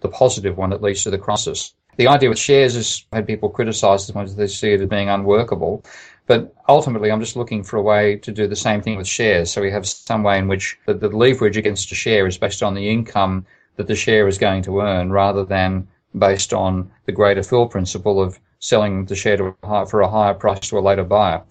[0.00, 1.74] the positive one that leads to the crisis.
[1.96, 5.08] The idea with shares has had people as much as they see it as being
[5.08, 5.84] unworkable.
[6.26, 9.50] But ultimately, I'm just looking for a way to do the same thing with shares.
[9.50, 12.62] So we have some way in which the, the leverage against a share is based
[12.62, 17.12] on the income that the share is going to earn rather than based on the
[17.12, 21.04] greater fool principle of selling the share a, for a higher price to a later
[21.04, 21.42] buyer.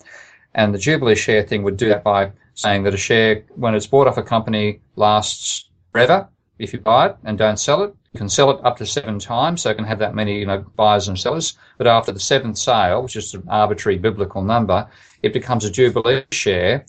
[0.56, 3.88] And the Jubilee share thing would do that by saying that a share, when it's
[3.88, 7.94] bought off a company, lasts forever if you buy it and don't sell it.
[8.14, 10.46] You can sell it up to seven times, so it can have that many you
[10.46, 11.58] know, buyers and sellers.
[11.78, 14.88] But after the seventh sale, which is an arbitrary biblical number,
[15.22, 16.86] it becomes a Jubilee share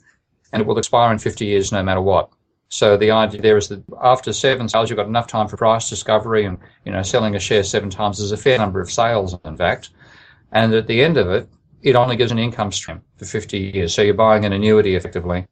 [0.53, 2.31] and it will expire in 50 years no matter what.
[2.69, 5.91] So the idea there is that after seven sales, you've got enough time for price
[5.91, 9.37] discovery and, you know, selling a share seven times is a fair number of sales,
[9.45, 9.91] in fact.
[10.53, 11.49] And at the end of it,
[11.83, 13.95] it only gives an income stream for 50 years.
[13.95, 15.47] So you're buying an annuity effectively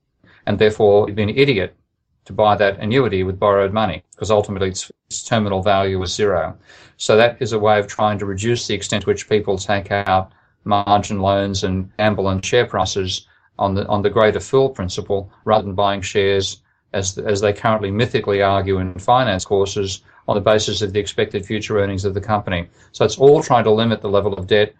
[0.47, 1.77] and therefore you'd be an idiot
[2.25, 6.57] to buy that annuity with borrowed money because ultimately its, its, terminal value is zero.
[6.97, 9.91] So that is a way of trying to reduce the extent to which people take
[9.91, 10.33] out
[10.65, 13.27] margin loans and gamble on share prices
[13.59, 17.91] on the on the greater fool principle rather than buying shares as as they currently
[17.91, 22.21] mythically argue in finance courses on the basis of the expected future earnings of the
[22.21, 22.69] company.
[22.93, 24.75] So it's all trying to limit the level of debt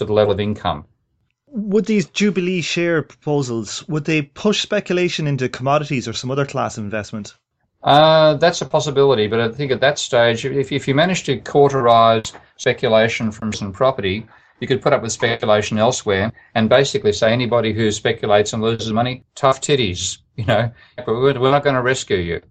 [0.00, 0.84] to the level of income
[1.52, 6.78] would these Jubilee share proposals would they push speculation into commodities or some other class
[6.78, 7.34] of investment?
[7.82, 11.40] Uh, that's a possibility, but I think at that stage, if, if you manage to
[11.40, 14.26] cauterize speculation from some property,
[14.60, 18.92] you could put up with speculation elsewhere and basically say anybody who speculates and loses
[18.92, 20.70] money, tough titties, you know,
[21.06, 22.42] we're, we're not going to rescue you.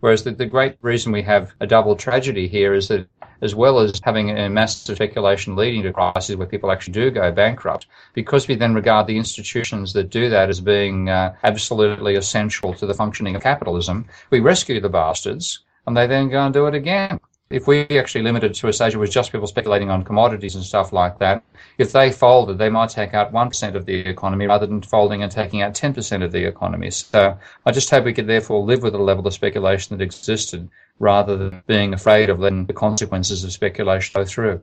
[0.00, 3.08] Whereas the, the great reason we have a double tragedy here is that
[3.42, 7.30] as well as having a massive speculation leading to crises where people actually do go
[7.30, 12.74] bankrupt, because we then regard the institutions that do that as being uh, absolutely essential
[12.74, 16.66] to the functioning of capitalism, we rescue the bastards and they then go and do
[16.66, 17.18] it again.
[17.50, 20.62] If we actually limited to a stage it was just people speculating on commodities and
[20.62, 21.42] stuff like that,
[21.78, 25.32] if they folded, they might take out 1% of the economy rather than folding and
[25.32, 26.90] taking out 10% of the economy.
[26.90, 30.68] So I just hope we could therefore live with the level of speculation that existed
[30.98, 34.62] rather than being afraid of letting the consequences of speculation go through.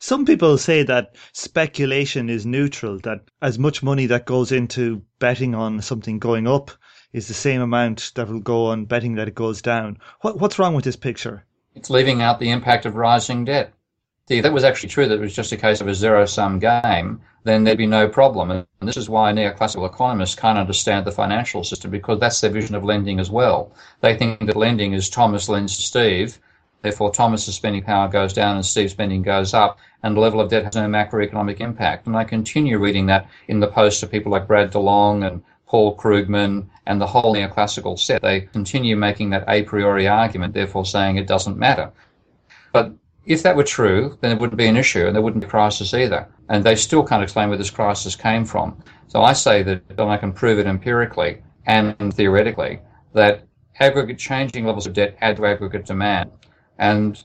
[0.00, 5.56] Some people say that speculation is neutral, that as much money that goes into betting
[5.56, 6.70] on something going up
[7.12, 9.98] is the same amount that will go on betting that it goes down.
[10.20, 11.44] What, what's wrong with this picture?
[11.74, 13.72] It's leaving out the impact of rising debt.
[14.28, 16.58] If that was actually true, that it was just a case of a zero sum
[16.58, 18.50] game, then there'd be no problem.
[18.50, 22.74] And this is why neoclassical economists can't understand the financial system because that's their vision
[22.74, 23.72] of lending as well.
[24.00, 26.38] They think that lending is Thomas lends to Steve,
[26.82, 30.50] therefore Thomas's spending power goes down and Steve's spending goes up, and the level of
[30.50, 32.06] debt has no macroeconomic impact.
[32.06, 35.96] And I continue reading that in the posts of people like Brad DeLong and Paul
[35.96, 38.22] Krugman, and the whole neoclassical set.
[38.22, 41.92] They continue making that a priori argument, therefore saying it doesn't matter.
[42.72, 42.94] But
[43.28, 45.50] if that were true, then it wouldn't be an issue and there wouldn't be a
[45.50, 46.26] crisis either.
[46.48, 48.82] And they still can't explain where this crisis came from.
[49.06, 52.80] So I say that, and I can prove it empirically and theoretically,
[53.12, 53.46] that
[53.80, 56.30] aggregate changing levels of debt add to aggregate demand.
[56.78, 57.22] And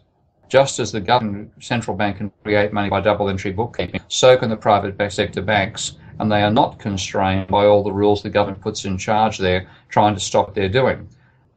[0.50, 4.50] just as the government central bank can create money by double entry bookkeeping, so can
[4.50, 8.62] the private sector banks and they are not constrained by all the rules the government
[8.62, 11.08] puts in charge there trying to stop what they're doing.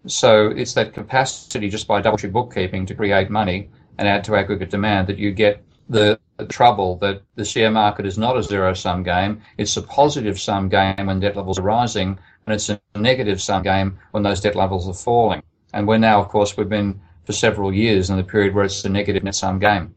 [0.07, 4.37] So it's that capacity just by double entry bookkeeping to create money and add to
[4.37, 6.19] aggregate demand that you get the,
[6.51, 9.41] trouble that the share market is not a zero sum game.
[9.57, 13.63] It's a positive sum game when debt levels are rising, and it's a negative sum
[13.63, 15.43] game when those debt levels are falling.
[15.73, 18.85] And we're now, of course, we've been for several years in the period where it's
[18.85, 19.95] a negative net sum game.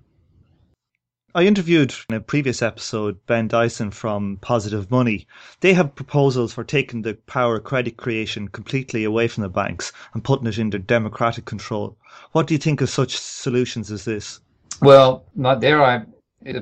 [1.36, 5.28] I interviewed in a previous episode Ben Dyson from Positive Money.
[5.60, 9.92] They have proposals for taking the power of credit creation completely away from the banks
[10.16, 11.96] and putting it under democratic control.
[12.32, 14.40] What do you think of such solutions as this?
[14.82, 15.84] Well, not there.
[15.84, 16.04] I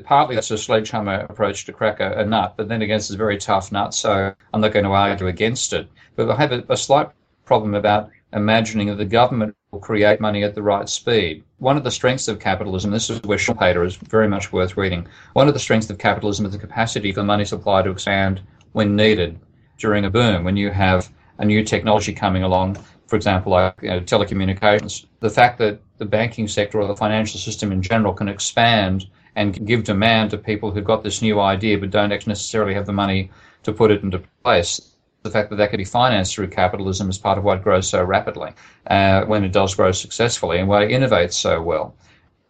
[0.04, 3.16] partly that's a sledgehammer approach to crack a, a, nut, but then again, it's a
[3.16, 5.88] very tough nut, so I'm not going to argue against it.
[6.18, 7.10] But I have a, a slight
[7.46, 11.44] problem about imagining that the government will create money at the right speed.
[11.58, 15.08] One of the strengths of capitalism, this is where Schumpeter is very much worth reading.
[15.34, 18.42] One of the strengths of capitalism is the capacity for the money supply to expand
[18.72, 19.40] when needed
[19.78, 23.90] during a boom, when you have a new technology coming along, for example, like you
[23.90, 25.06] know, telecommunications.
[25.20, 29.66] The fact that the banking sector or the financial system in general can expand and
[29.68, 33.30] give demand to people who've got this new idea but don't necessarily have the money
[33.64, 34.96] to put it into place
[35.28, 37.88] the fact that that can be financed through capitalism is part of why it grows
[37.88, 38.52] so rapidly
[38.88, 41.96] uh, when it does grow successfully and why it innovates so well.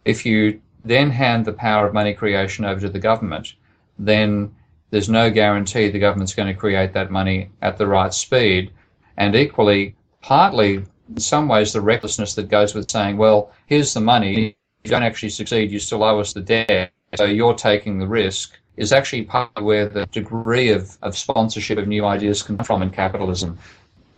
[0.04, 3.54] If you then hand the power of money creation over to the government,
[3.98, 4.54] then
[4.90, 8.72] there's no guarantee the government's going to create that money at the right speed.
[9.16, 14.00] And equally, partly, in some ways, the recklessness that goes with saying, well, here's the
[14.00, 14.56] money.
[14.84, 16.92] If you don't actually succeed, you still owe us the debt.
[17.16, 21.78] So you're taking the risk is actually part of where the degree of, of sponsorship
[21.78, 23.58] of new ideas can come from in capitalism.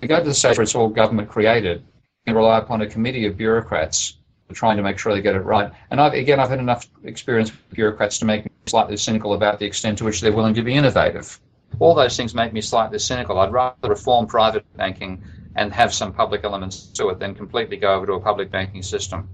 [0.01, 1.83] We go to the stage where it's all government created
[2.27, 4.19] and rely upon a committee of bureaucrats
[4.53, 5.71] trying to make sure they get it right.
[5.91, 9.59] And I've, again, I've had enough experience with bureaucrats to make me slightly cynical about
[9.59, 11.39] the extent to which they're willing to be innovative.
[11.79, 13.39] All those things make me slightly cynical.
[13.39, 15.23] I'd rather reform private banking
[15.57, 18.83] and have some public elements to it than completely go over to a public banking
[18.83, 19.29] system.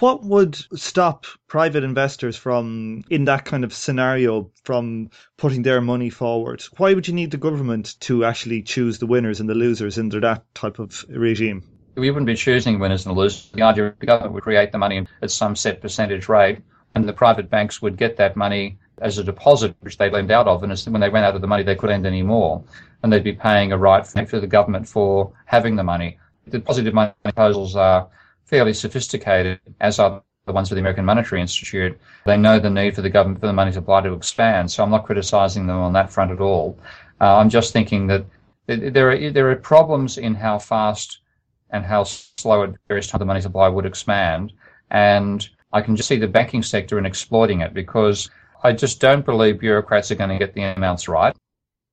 [0.00, 6.08] What would stop private investors from, in that kind of scenario, from putting their money
[6.08, 6.62] forward?
[6.78, 10.18] Why would you need the government to actually choose the winners and the losers under
[10.20, 11.62] that type of regime?
[11.96, 13.50] We wouldn't be choosing winners and losers.
[13.52, 16.60] The idea the government would create the money at some set percentage rate,
[16.94, 20.48] and the private banks would get that money as a deposit, which they lend out
[20.48, 22.64] of, and when they ran out of the money, they couldn't lend any more,
[23.02, 26.18] and they'd be paying a right for the government for having the money.
[26.46, 28.08] The positive money proposals are
[28.50, 31.98] fairly sophisticated, as are the ones for the American Monetary Institute.
[32.26, 34.70] They know the need for the government for the money supply to expand.
[34.70, 36.76] So I'm not criticising them on that front at all.
[37.20, 38.24] Uh, I'm just thinking that
[38.66, 41.20] there are there are problems in how fast
[41.70, 44.52] and how slow at various times the money supply would expand,
[44.90, 48.30] and I can just see the banking sector in exploiting it because
[48.62, 51.34] I just don't believe bureaucrats are going to get the amounts right.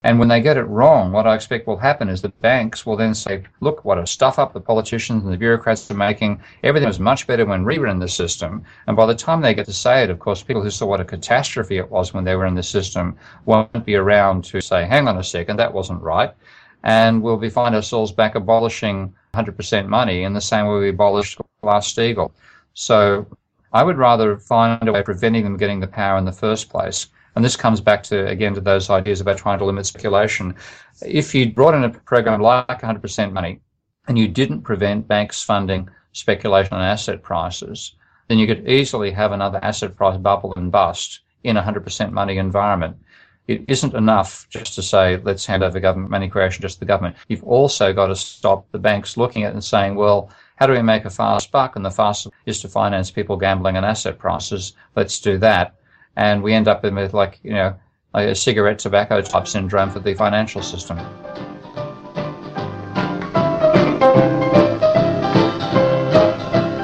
[0.03, 2.95] And when they get it wrong, what I expect will happen is the banks will
[2.95, 6.39] then say, look, what a stuff up the politicians and the bureaucrats are making.
[6.63, 8.63] Everything was much better when we were in the system.
[8.85, 11.01] And by the time they get to say it, of course, people who saw what
[11.01, 14.85] a catastrophe it was when they were in the system won't be around to say,
[14.85, 16.31] hang on a second, that wasn't right.
[16.83, 21.41] And we'll be find ourselves back abolishing 100% money in the same way we abolished
[21.63, 22.31] Glass-Steagall.
[22.75, 23.25] So
[23.73, 26.69] I would rather find a way of preventing them getting the power in the first
[26.69, 27.07] place.
[27.38, 30.55] And this comes back to, again, to those ideas about trying to limit speculation.
[31.05, 33.61] If you brought in a program like 100% money
[34.07, 37.93] and you didn't prevent banks funding speculation on asset prices,
[38.27, 42.39] then you could easily have another asset price bubble and bust in a 100% money
[42.39, 42.97] environment.
[43.47, 46.85] It isn't enough just to say, let's hand over government money creation just to the
[46.88, 47.17] government.
[47.27, 50.73] You've also got to stop the banks looking at it and saying, well, how do
[50.73, 51.75] we make a fast buck?
[51.75, 54.73] And the fast is to finance people gambling on asset prices.
[54.95, 55.75] Let's do that.
[56.18, 57.76] And we end up with like, you know,
[58.15, 60.97] a cigarette tobacco type syndrome for the financial system.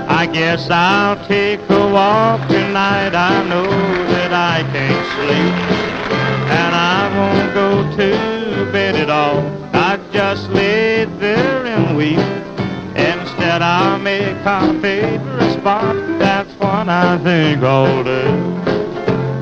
[0.08, 3.16] I guess I'll take a walk tonight.
[3.16, 5.56] I know that I can't sleep.
[6.54, 9.40] And I won't go to bed at all.
[9.74, 12.20] I just lay there and weep.
[12.96, 15.96] Instead, I'll make our favorite spot.
[16.20, 18.73] That's what I think I'll do.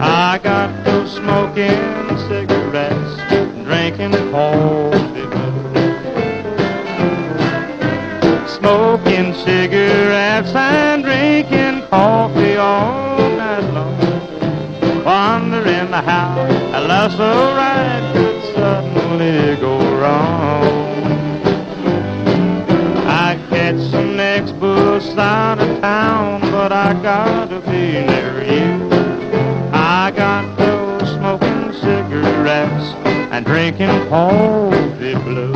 [0.04, 3.18] I got to smoking cigarettes,
[3.64, 5.30] drinking coffee.
[8.58, 15.06] Smoking cigarettes and drinking coffee all night long.
[15.06, 20.64] Wondering how a love so right could suddenly go wrong.
[23.06, 28.41] I catch some next bus out of town, but I gotta be near.
[30.12, 32.96] I got those smoking cigarettes
[33.32, 35.54] and drinking blue.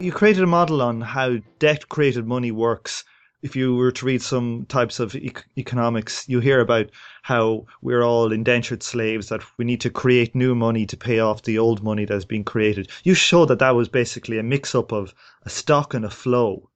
[0.00, 3.04] You created a model on how debt created money works.
[3.42, 6.90] If you were to read some types of e- economics, you hear about
[7.24, 11.40] how we're all indentured slaves, that we need to create new money to pay off
[11.40, 12.90] the old money that's been created.
[13.02, 15.14] You showed that that was basically a mix up of
[15.44, 16.68] a stock and a flow.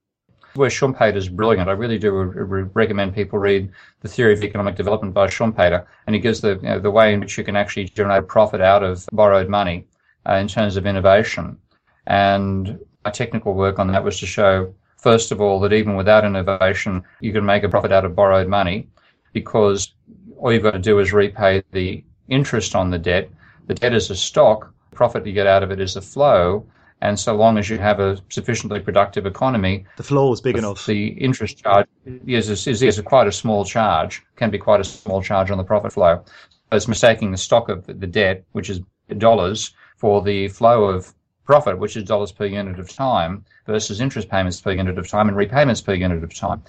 [0.55, 1.69] Where Schumpeter is brilliant.
[1.69, 3.71] I really do re- re- recommend people read
[4.01, 7.13] The Theory of Economic Development by Schumpeter, and he gives the you know, the way
[7.13, 9.87] in which you can actually generate profit out of borrowed money
[10.27, 11.59] uh, in terms of innovation.
[12.07, 16.25] And my technical work on that was to show, first of all, that even without
[16.25, 18.89] innovation, you can make a profit out of borrowed money
[19.35, 19.93] because
[20.39, 23.31] all you've got to do is repay the interest on the debt.
[23.67, 26.67] The debt is a stock, the profit you get out of it is a flow.
[27.01, 30.59] And so long as you have a sufficiently productive economy, the flow is big the,
[30.59, 30.85] enough.
[30.85, 31.87] The interest charge
[32.27, 35.65] is, is, is, quite a small charge, can be quite a small charge on the
[35.65, 36.25] profit flow.
[36.73, 38.81] It's mistaking the stock of the debt, which is
[39.17, 41.15] dollars, for the flow of
[41.45, 45.29] profit, which is dollars per unit of time, versus interest payments per unit of time
[45.29, 46.63] and repayments per unit of time.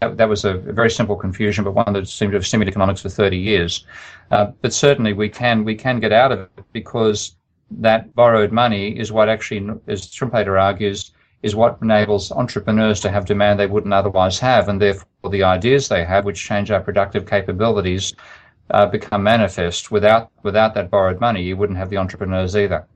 [0.00, 3.00] That, that was a, very simple confusion, but one that seemed to have stimulated economics
[3.00, 3.86] for 30 years.
[4.30, 7.36] Uh, but certainly we can we can get out of it because
[7.70, 13.24] that borrowed money is what actually, as Schumpeter argues, is what enables entrepreneurs to have
[13.24, 17.26] demand they wouldn't otherwise have, and therefore the ideas they have, which change our productive
[17.26, 18.14] capabilities,
[18.70, 19.90] uh, become manifest.
[19.90, 22.86] Without without that borrowed money, you wouldn't have the entrepreneurs either.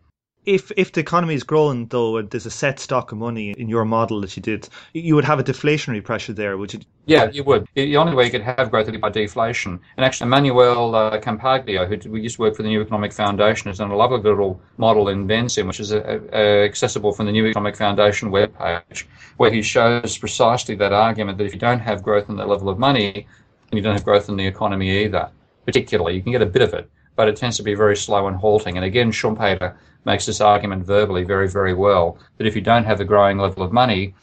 [0.46, 3.68] If if the economy is growing though, and there's a set stock of money in
[3.68, 6.80] your model that you did, you would have a deflationary pressure there, would you?
[7.04, 7.68] Yeah, you would.
[7.74, 9.78] The only way you could have growth would be by deflation.
[9.96, 13.68] And actually, Emmanuel uh, Campagnolo, who we used to work for the New Economic Foundation,
[13.68, 17.32] has done a lovely little model in Vensim, which is uh, uh, accessible from the
[17.32, 19.04] New Economic Foundation webpage,
[19.36, 22.70] where he shows precisely that argument that if you don't have growth in the level
[22.70, 23.26] of money,
[23.70, 25.28] then you don't have growth in the economy either.
[25.66, 28.28] Particularly, you can get a bit of it, but it tends to be very slow
[28.28, 28.78] and halting.
[28.78, 32.98] And again, Schumpeter makes this argument verbally very, very well that if you don't have
[32.98, 34.14] a growing level of money,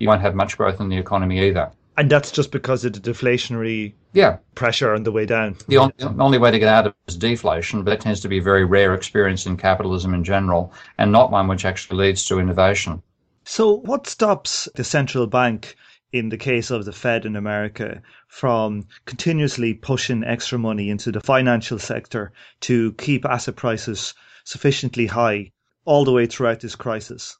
[0.00, 1.70] you won't have much growth in the economy either.
[1.96, 4.38] And that's just because of the deflationary yeah.
[4.56, 5.58] pressure on the way down.
[5.68, 8.18] The, on, the only way to get out of it is deflation, but that tends
[8.22, 11.98] to be a very rare experience in capitalism in general, and not one which actually
[11.98, 13.00] leads to innovation.
[13.44, 15.76] So, what stops the central bank,
[16.12, 21.20] in the case of the Fed in America, from continuously pushing extra money into the
[21.20, 25.52] financial sector to keep asset prices sufficiently high
[25.84, 27.36] all the way throughout this crisis?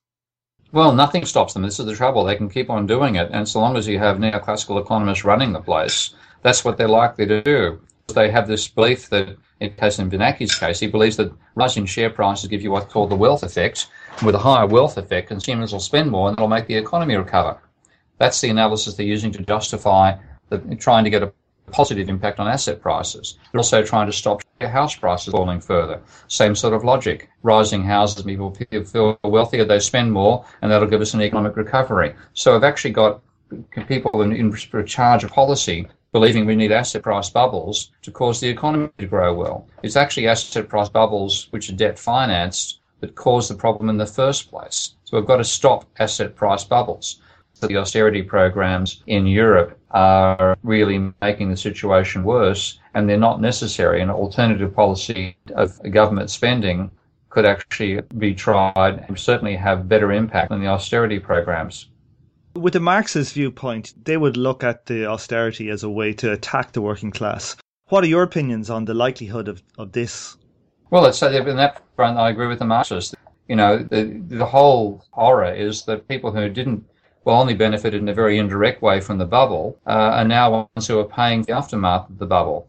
[0.72, 1.62] Well, nothing stops them.
[1.62, 2.24] This is the trouble.
[2.24, 3.28] They can keep on doing it.
[3.32, 7.26] And so long as you have neoclassical economists running the place, that's what they're likely
[7.26, 7.80] to do.
[8.14, 12.10] They have this belief that, in case in Bernanke's case, he believes that rising share
[12.10, 13.88] prices give you what's called the wealth effect.
[14.24, 17.60] With a higher wealth effect, consumers will spend more and that'll make the economy recover.
[18.20, 20.16] That's the analysis they're using to justify
[20.50, 21.32] the, trying to get a
[21.72, 23.38] positive impact on asset prices.
[23.50, 26.02] They're also trying to stop house prices falling further.
[26.28, 27.30] Same sort of logic.
[27.42, 28.54] Rising houses, people
[28.84, 32.14] feel wealthier, they spend more, and that'll give us an economic recovery.
[32.34, 33.22] So I've actually got
[33.88, 38.48] people in, in charge of policy believing we need asset price bubbles to cause the
[38.48, 39.66] economy to grow well.
[39.82, 44.06] It's actually asset price bubbles which are debt financed that cause the problem in the
[44.06, 44.94] first place.
[45.04, 47.20] So we've got to stop asset price bubbles.
[47.60, 54.00] The austerity programs in Europe are really making the situation worse and they're not necessary.
[54.00, 56.90] An alternative policy of government spending
[57.28, 61.86] could actually be tried and certainly have better impact than the austerity programs.
[62.54, 66.72] With the Marxist viewpoint, they would look at the austerity as a way to attack
[66.72, 67.56] the working class.
[67.88, 70.36] What are your opinions on the likelihood of, of this?
[70.90, 73.14] Well, it's, uh, in that front, I agree with the Marxists.
[73.48, 76.84] You know, the, the whole horror is that people who didn't,
[77.30, 80.98] only benefited in a very indirect way from the bubble uh, are now ones who
[80.98, 82.68] are paying the aftermath of the bubble.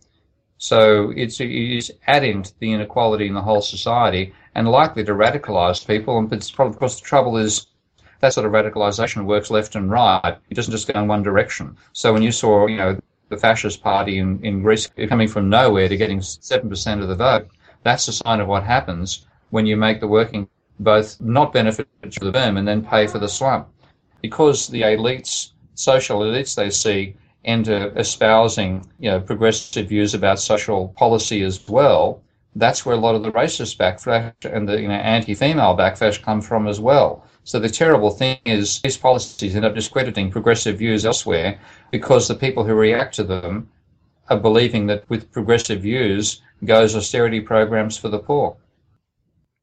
[0.57, 5.85] So it's, it's adding to the inequality in the whole society and likely to radicalize
[5.85, 6.17] people.
[6.17, 7.67] And it's probably, of course, the trouble is
[8.19, 10.37] that sort of radicalization works left and right.
[10.49, 11.77] It doesn't just go in one direction.
[11.93, 12.99] So when you saw, you know,
[13.29, 17.47] the fascist party in, in Greece coming from nowhere to getting 7% of the vote,
[17.83, 20.47] that's a sign of what happens when you make the working
[20.79, 23.67] both not benefit for the boom and then pay for the slump.
[24.21, 27.15] Because the elites, social elites they see,
[27.45, 32.21] enter espousing, you know, progressive views about social policy as well,
[32.55, 36.41] that's where a lot of the racist backlash and the you know, anti-female backlash come
[36.41, 37.25] from as well.
[37.43, 41.59] So the terrible thing is these policies end up discrediting progressive views elsewhere
[41.89, 43.69] because the people who react to them
[44.29, 48.55] are believing that with progressive views goes austerity programs for the poor.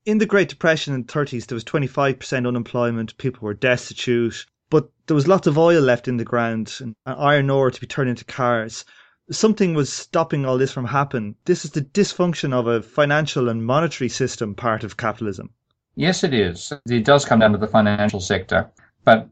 [0.09, 4.89] In the Great Depression in the 30s, there was 25% unemployment, people were destitute, but
[5.07, 7.87] there was lots of oil left in the ground and uh, iron ore to be
[7.87, 8.87] turned into cars.
[9.31, 11.35] Something was stopping all this from happening.
[11.45, 15.51] This is the dysfunction of a financial and monetary system part of capitalism.
[15.95, 16.73] Yes, it is.
[16.89, 18.67] It does come down to the financial sector.
[19.05, 19.29] But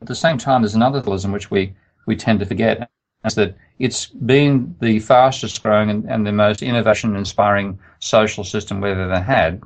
[0.00, 1.74] at the same time, there's another dualism which we,
[2.06, 2.88] we tend to forget,
[3.24, 8.80] is that it's been the fastest growing and, and the most innovation inspiring social system
[8.80, 9.60] we've ever had.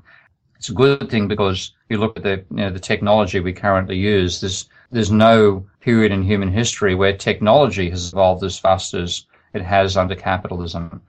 [0.65, 3.99] It's a good thing because you look at the, you know, the technology we currently
[3.99, 9.27] use, there's, there's no period in human history where technology has evolved as fast as
[9.53, 11.03] it has under capitalism.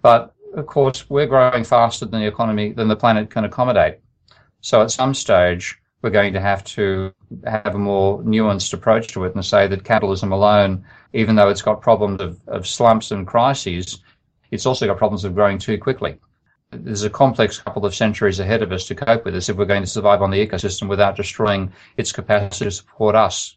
[0.00, 3.98] But of course, we're growing faster than the economy, than the planet can accommodate.
[4.62, 7.12] So at some stage, we're going to have to
[7.44, 11.60] have a more nuanced approach to it and say that capitalism alone, even though it's
[11.60, 13.98] got problems of, of slumps and crises,
[14.50, 16.18] it's also got problems of growing too quickly.
[16.72, 19.66] There's a complex couple of centuries ahead of us to cope with this if we're
[19.66, 23.56] going to survive on the ecosystem without destroying its capacity to support us.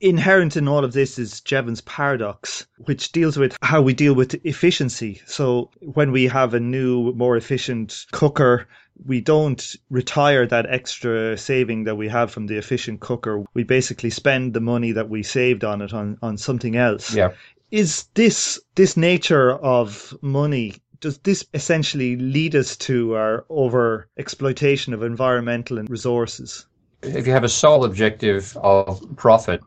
[0.00, 4.34] Inherent in all of this is Jevons paradox, which deals with how we deal with
[4.44, 5.20] efficiency.
[5.26, 8.68] So when we have a new, more efficient cooker,
[9.04, 13.44] we don't retire that extra saving that we have from the efficient cooker.
[13.54, 17.12] We basically spend the money that we saved on it on, on something else.
[17.14, 17.32] Yeah.
[17.70, 24.92] Is this this nature of money does this essentially lead us to our over exploitation
[24.92, 26.66] of environmental and resources?
[27.02, 29.60] If you have a sole objective of profit,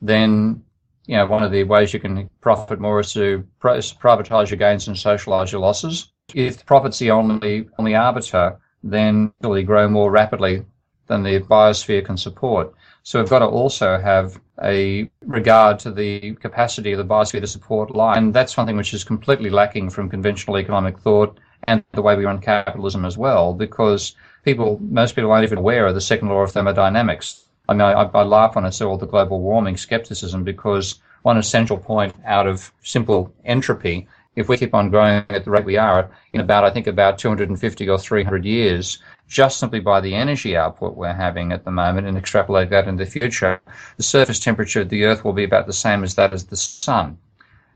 [0.00, 0.62] then
[1.06, 4.86] you know one of the ways you can profit more is to privatize your gains
[4.86, 6.12] and socialize your losses.
[6.34, 10.64] If profit's the only only arbiter, then really grow more rapidly
[11.06, 12.72] than the biosphere can support.
[13.08, 17.46] So we've got to also have a regard to the capacity of the biosphere to
[17.46, 18.18] support life.
[18.18, 22.26] And that's something which is completely lacking from conventional economic thought and the way we
[22.26, 26.40] run capitalism as well, because people, most people aren't even aware of the second law
[26.40, 27.44] of thermodynamics.
[27.66, 31.38] I mean, I, I laugh when I see all the global warming skepticism because one
[31.38, 34.06] essential point out of simple entropy
[34.38, 37.18] if we keep on growing at the rate we are, in about, I think, about
[37.18, 38.98] 250 or 300 years,
[39.28, 43.04] just simply by the energy output we're having at the moment and extrapolate that into
[43.04, 43.60] the future,
[43.96, 46.56] the surface temperature of the Earth will be about the same as that of the
[46.56, 47.18] Sun.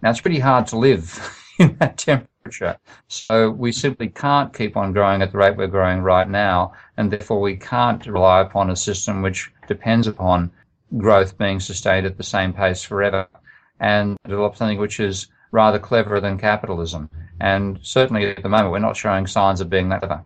[0.03, 2.77] Now, it's pretty hard to live in that temperature.
[3.09, 7.11] So we simply can't keep on growing at the rate we're growing right now, and
[7.11, 10.51] therefore we can't rely upon a system which depends upon
[10.97, 13.29] growth being sustained at the same pace forever
[13.81, 17.11] and develop something which is rather cleverer than capitalism.
[17.41, 20.25] And certainly at the moment, we're not showing signs of being that clever.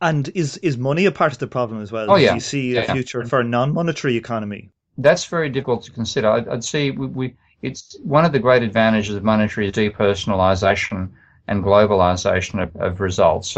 [0.00, 2.10] And is, is money a part of the problem as well?
[2.10, 2.30] Oh, yeah.
[2.30, 3.28] Do you see yeah, a future yeah.
[3.28, 4.70] for a non-monetary economy?
[4.96, 6.30] That's very difficult to consider.
[6.30, 11.10] I'd, I'd see we, we, it's one of the great advantages of monetary is depersonalization
[11.48, 13.56] and globalization of, of results.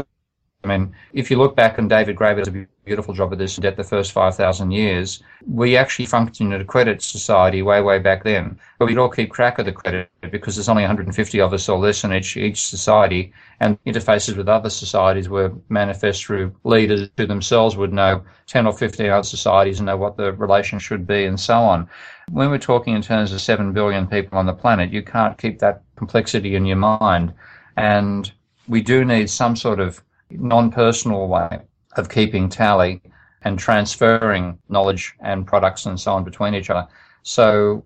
[0.65, 3.55] I mean, if you look back, and David Graeber does a beautiful job of this
[3.55, 5.23] debt the first 5,000 years.
[5.47, 8.59] We actually functioned in a credit society way, way back then.
[8.81, 11.79] But we'd all keep track of the credit because there's only 150 of us or
[11.79, 13.33] less in each, each society.
[13.61, 18.73] And interfaces with other societies were manifest through leaders who themselves would know 10 or
[18.73, 21.89] 15 other societies and know what the relation should be and so on.
[22.29, 25.61] When we're talking in terms of 7 billion people on the planet, you can't keep
[25.61, 27.35] that complexity in your mind.
[27.77, 28.33] And
[28.67, 31.61] we do need some sort of non-personal way
[31.97, 33.03] of keeping tally
[33.43, 36.87] and transferring knowledge and products and so on between each other.
[37.23, 37.85] So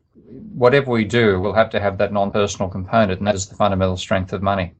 [0.54, 3.96] whatever we do, we'll have to have that non-personal component, and that is the fundamental
[3.96, 4.72] strength of money.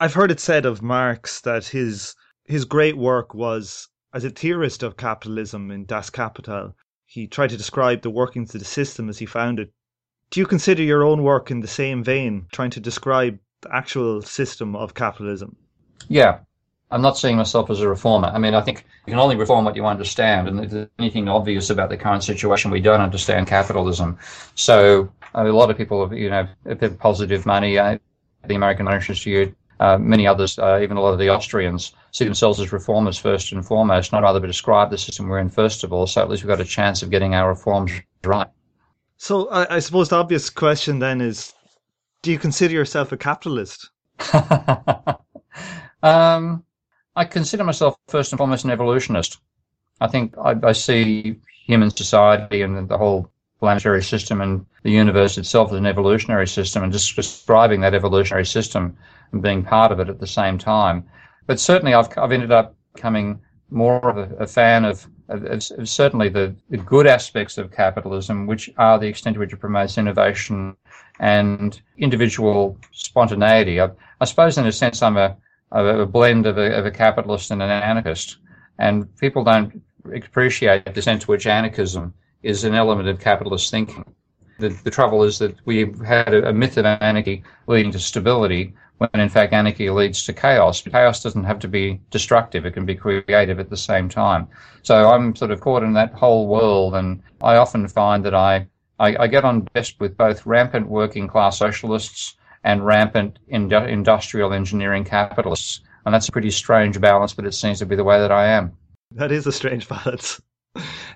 [0.00, 4.82] I've heard it said of Marx that his his great work was as a theorist
[4.82, 6.74] of capitalism in Das Kapital.
[7.04, 9.70] He tried to describe the workings of the system as he found it.
[10.30, 14.22] Do you consider your own work in the same vein, trying to describe the actual
[14.22, 15.56] system of capitalism?
[16.08, 16.40] Yeah,
[16.90, 18.28] I'm not seeing myself as a reformer.
[18.28, 21.28] I mean, I think you can only reform what you understand, and if there's anything
[21.28, 24.18] obvious about the current situation, we don't understand capitalism.
[24.54, 26.48] So a lot of people have, you know,
[26.98, 27.78] positive money.
[27.78, 27.98] Uh,
[28.46, 32.24] the American Monetary Institute, uh, many others, uh, even a lot of the Austrians, see
[32.24, 35.84] themselves as reformers first and foremost, not rather but describe the system we're in first
[35.84, 36.06] of all.
[36.06, 37.92] So at least we've got a chance of getting our reforms
[38.24, 38.48] right.
[39.18, 41.52] So I, I suppose the obvious question then is,
[42.22, 43.90] do you consider yourself a capitalist?
[46.02, 46.64] um,
[47.18, 49.40] I consider myself first and foremost an evolutionist.
[50.00, 55.36] I think I, I see human society and the whole planetary system and the universe
[55.36, 58.96] itself as an evolutionary system and just describing that evolutionary system
[59.32, 61.04] and being part of it at the same time.
[61.48, 65.88] But certainly I've, I've ended up becoming more of a, a fan of, of, of
[65.88, 69.98] certainly the, the, good aspects of capitalism, which are the extent to which it promotes
[69.98, 70.76] innovation
[71.18, 73.80] and individual spontaneity.
[73.80, 73.90] I,
[74.20, 75.36] I suppose in a sense I'm a,
[75.72, 78.38] a, blend of a, of a capitalist and an anarchist.
[78.78, 79.82] And people don't
[80.14, 84.04] appreciate the sense to which anarchism is an element of capitalist thinking.
[84.58, 88.74] The, the trouble is that we've had a, a myth of anarchy leading to stability,
[88.98, 90.80] when in fact anarchy leads to chaos.
[90.82, 94.48] Chaos doesn't have to be destructive, it can be creative at the same time.
[94.82, 98.66] So I'm sort of caught in that whole world, and I often find that I,
[98.98, 102.36] I, I get on best with both rampant working class socialists
[102.68, 105.80] and rampant industrial engineering capitalists.
[106.04, 108.46] And that's a pretty strange balance, but it seems to be the way that I
[108.46, 108.76] am.
[109.10, 110.38] That is a strange balance.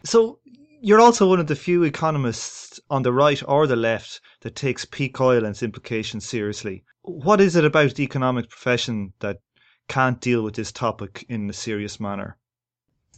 [0.02, 0.38] So
[0.80, 4.86] you're also one of the few economists on the right or the left that takes
[4.86, 6.84] peak oil and its implications seriously.
[7.02, 9.36] What is it about the economic profession that
[9.88, 12.38] can't deal with this topic in a serious manner?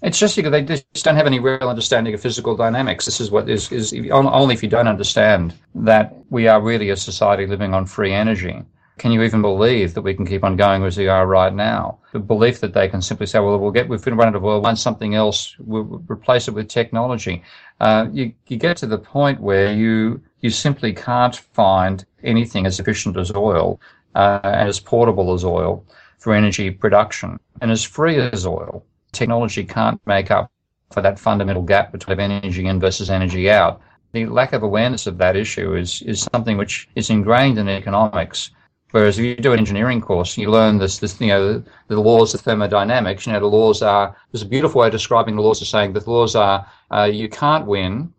[0.05, 3.07] It's just because they just don't have any real understanding of physical dynamics.
[3.07, 6.97] This is what is, is only if you don't understand that we are really a
[6.97, 8.63] society living on free energy.
[8.99, 12.01] Can you even believe that we can keep on going as we are right now?
[12.13, 14.63] The belief that they can simply say, well, we'll get, we've run out of oil,
[14.63, 17.43] find something else, we'll replace it with technology.
[17.81, 22.79] Uh, you, you get to the point where you, you simply can't find anything as
[22.79, 23.81] efficient as oil,
[24.15, 25.83] uh, and as portable as oil
[26.19, 28.85] for energy production and as free as oil
[29.15, 30.51] technology can't make up
[30.91, 33.81] for that fundamental gap between energy in versus energy out.
[34.13, 38.51] The lack of awareness of that issue is, is something which is ingrained in economics.
[38.93, 42.01] Whereas if you do an engineering course, you learn this, this you know, the, the
[42.01, 43.27] laws of thermodynamics.
[43.27, 45.95] You know, the laws are, there's a beautiful way of describing the laws of saying
[45.95, 48.15] that the laws are, uh, you can't win,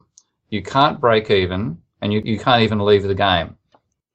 [0.49, 3.55] you can't break even, and you, you can't even leave the game.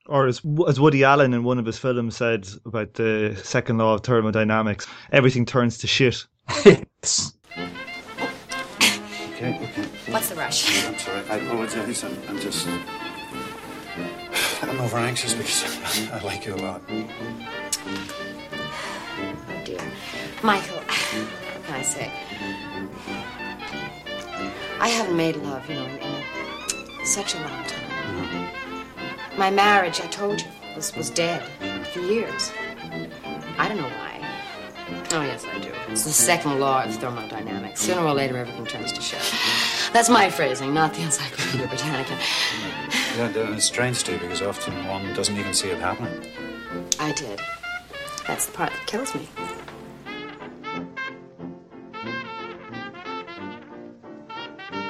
[0.05, 3.95] Or as, as Woody Allen in one of his films said about the second law
[3.95, 6.27] of thermodynamics, everything turns to shit
[6.65, 7.33] yes.
[9.33, 9.85] Okay, okay.
[10.11, 10.87] What's the rush?
[10.87, 11.21] I'm sorry.
[11.29, 12.03] I apologize.
[12.03, 12.67] I'm, I'm just.
[14.61, 16.81] I'm over anxious because I like you a lot.
[16.89, 17.07] Oh,
[19.65, 19.81] dear.
[20.43, 20.87] Michael, what
[21.65, 22.11] can I say?
[24.79, 25.97] I haven't made love, you know, in,
[26.99, 27.89] in such a long time.
[27.89, 29.39] Mm-hmm.
[29.39, 31.43] My marriage, I told you, was, was dead
[31.93, 32.51] for years.
[33.57, 34.10] I don't know why.
[35.13, 35.73] Oh, yes, I do.
[35.89, 37.81] It's the second law of thermodynamics.
[37.81, 39.19] Sooner or later, everything turns to shit.
[39.91, 42.17] That's my phrasing, not the Encyclopedia Britannica.
[43.17, 46.31] Yeah, uh, it's strange, too, because often one doesn't even see it happening.
[46.97, 47.41] I did.
[48.25, 49.27] That's the part that kills me.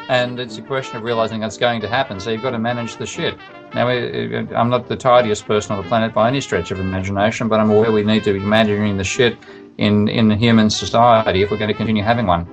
[0.07, 2.97] And it's a question of realizing that's going to happen, so you've got to manage
[2.97, 3.39] the shit.
[3.73, 7.59] Now, I'm not the tidiest person on the planet by any stretch of imagination, but
[7.59, 9.37] I'm aware we need to be managing the shit
[9.77, 12.45] in, in human society if we're going to continue having one.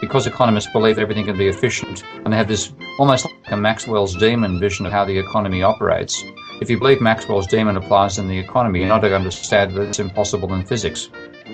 [0.00, 4.14] Because economists believe everything can be efficient and they have this almost like a Maxwell's
[4.16, 6.22] demon vision of how the economy operates.
[6.60, 9.82] If you believe Maxwell's demon applies in the economy, you're not going to understand that
[9.82, 11.08] it's impossible in physics.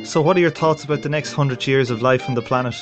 [0.05, 2.75] So, what are your thoughts about the next hundred years of life on the planet?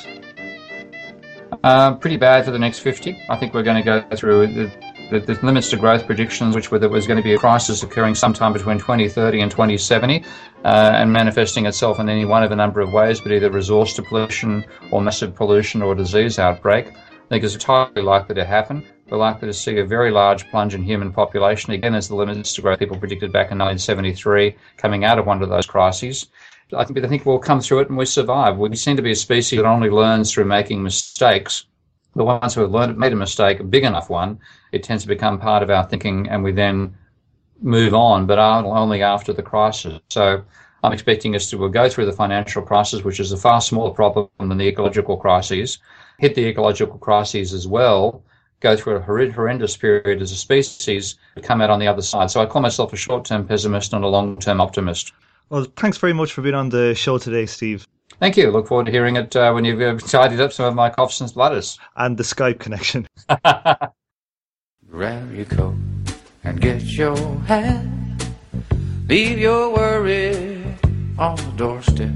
[1.63, 3.25] Uh, pretty bad for the next 50.
[3.29, 4.71] I think we're going to go through
[5.11, 7.83] the, the, limits to growth predictions, which were there was going to be a crisis
[7.83, 10.23] occurring sometime between 2030 and 2070
[10.63, 13.93] uh, and manifesting itself in any one of a number of ways, but either resource
[13.93, 16.87] depletion or massive pollution or disease outbreak.
[16.87, 18.85] I think it's entirely likely to happen.
[19.09, 22.53] We're likely to see a very large plunge in human population, again, as the limits
[22.53, 26.27] to growth people predicted back in 1973, coming out of one of those crises.
[26.73, 28.57] I think, I think we'll come through it and we survive.
[28.57, 31.65] We seem to be a species that only learns through making mistakes.
[32.15, 34.39] The ones who have learned, made a mistake, a big enough one,
[34.71, 36.95] it tends to become part of our thinking and we then
[37.61, 39.99] move on, but only after the crisis.
[40.09, 40.43] So
[40.83, 43.91] I'm expecting us to we'll go through the financial crisis, which is a far smaller
[43.91, 45.77] problem than the ecological crises,
[46.17, 48.23] hit the ecological crises as well,
[48.59, 52.29] go through a horrendous period as a species, come out on the other side.
[52.29, 55.13] So I call myself a short-term pessimist and a long-term optimist.
[55.49, 57.87] Well, thanks very much for being on the show today, Steve.
[58.21, 58.51] Thank you.
[58.51, 61.19] Look forward to hearing it uh, when you've uh, tidied up some of my coughs
[61.21, 61.79] and splutters.
[61.95, 63.07] And the Skype connection.
[64.91, 65.73] Grab your coat
[66.43, 67.17] and get your
[67.47, 67.83] hat.
[69.07, 70.63] Leave your worry
[71.17, 72.11] on the doorstep.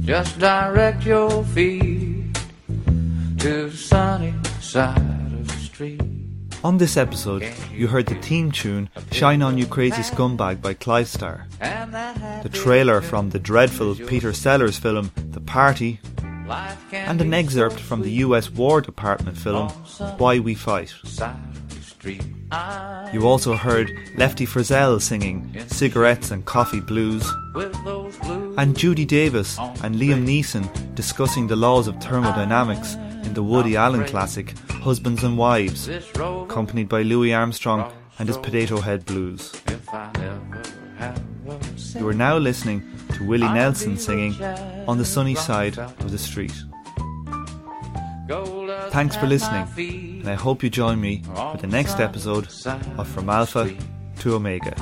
[0.00, 2.34] Just direct your feet
[3.38, 6.23] to the sunny side of the street.
[6.64, 11.08] On this episode, you heard the theme tune Shine On You Crazy Scumbag by Clive
[11.08, 16.00] Star, the trailer from the dreadful Peter Sellers film The Party,
[16.90, 19.68] and an excerpt from the US War Department film
[20.16, 20.94] Why We Fight.
[23.12, 27.30] You also heard Lefty Frizzell singing Cigarettes and Coffee Blues,
[28.56, 34.06] and Judy Davis and Liam Neeson discussing the laws of thermodynamics in the Woody Allen
[34.06, 34.54] classic
[34.84, 39.50] Husbands and Wives, accompanied by Louis Armstrong and his Potato Head Blues.
[41.96, 42.82] You are now listening
[43.14, 44.34] to Willie Nelson singing
[44.86, 46.52] On the Sunny Side of the Street.
[48.90, 52.48] Thanks for listening, and I hope you join me for the next episode
[52.98, 53.74] of From Alpha
[54.18, 54.76] to Omega.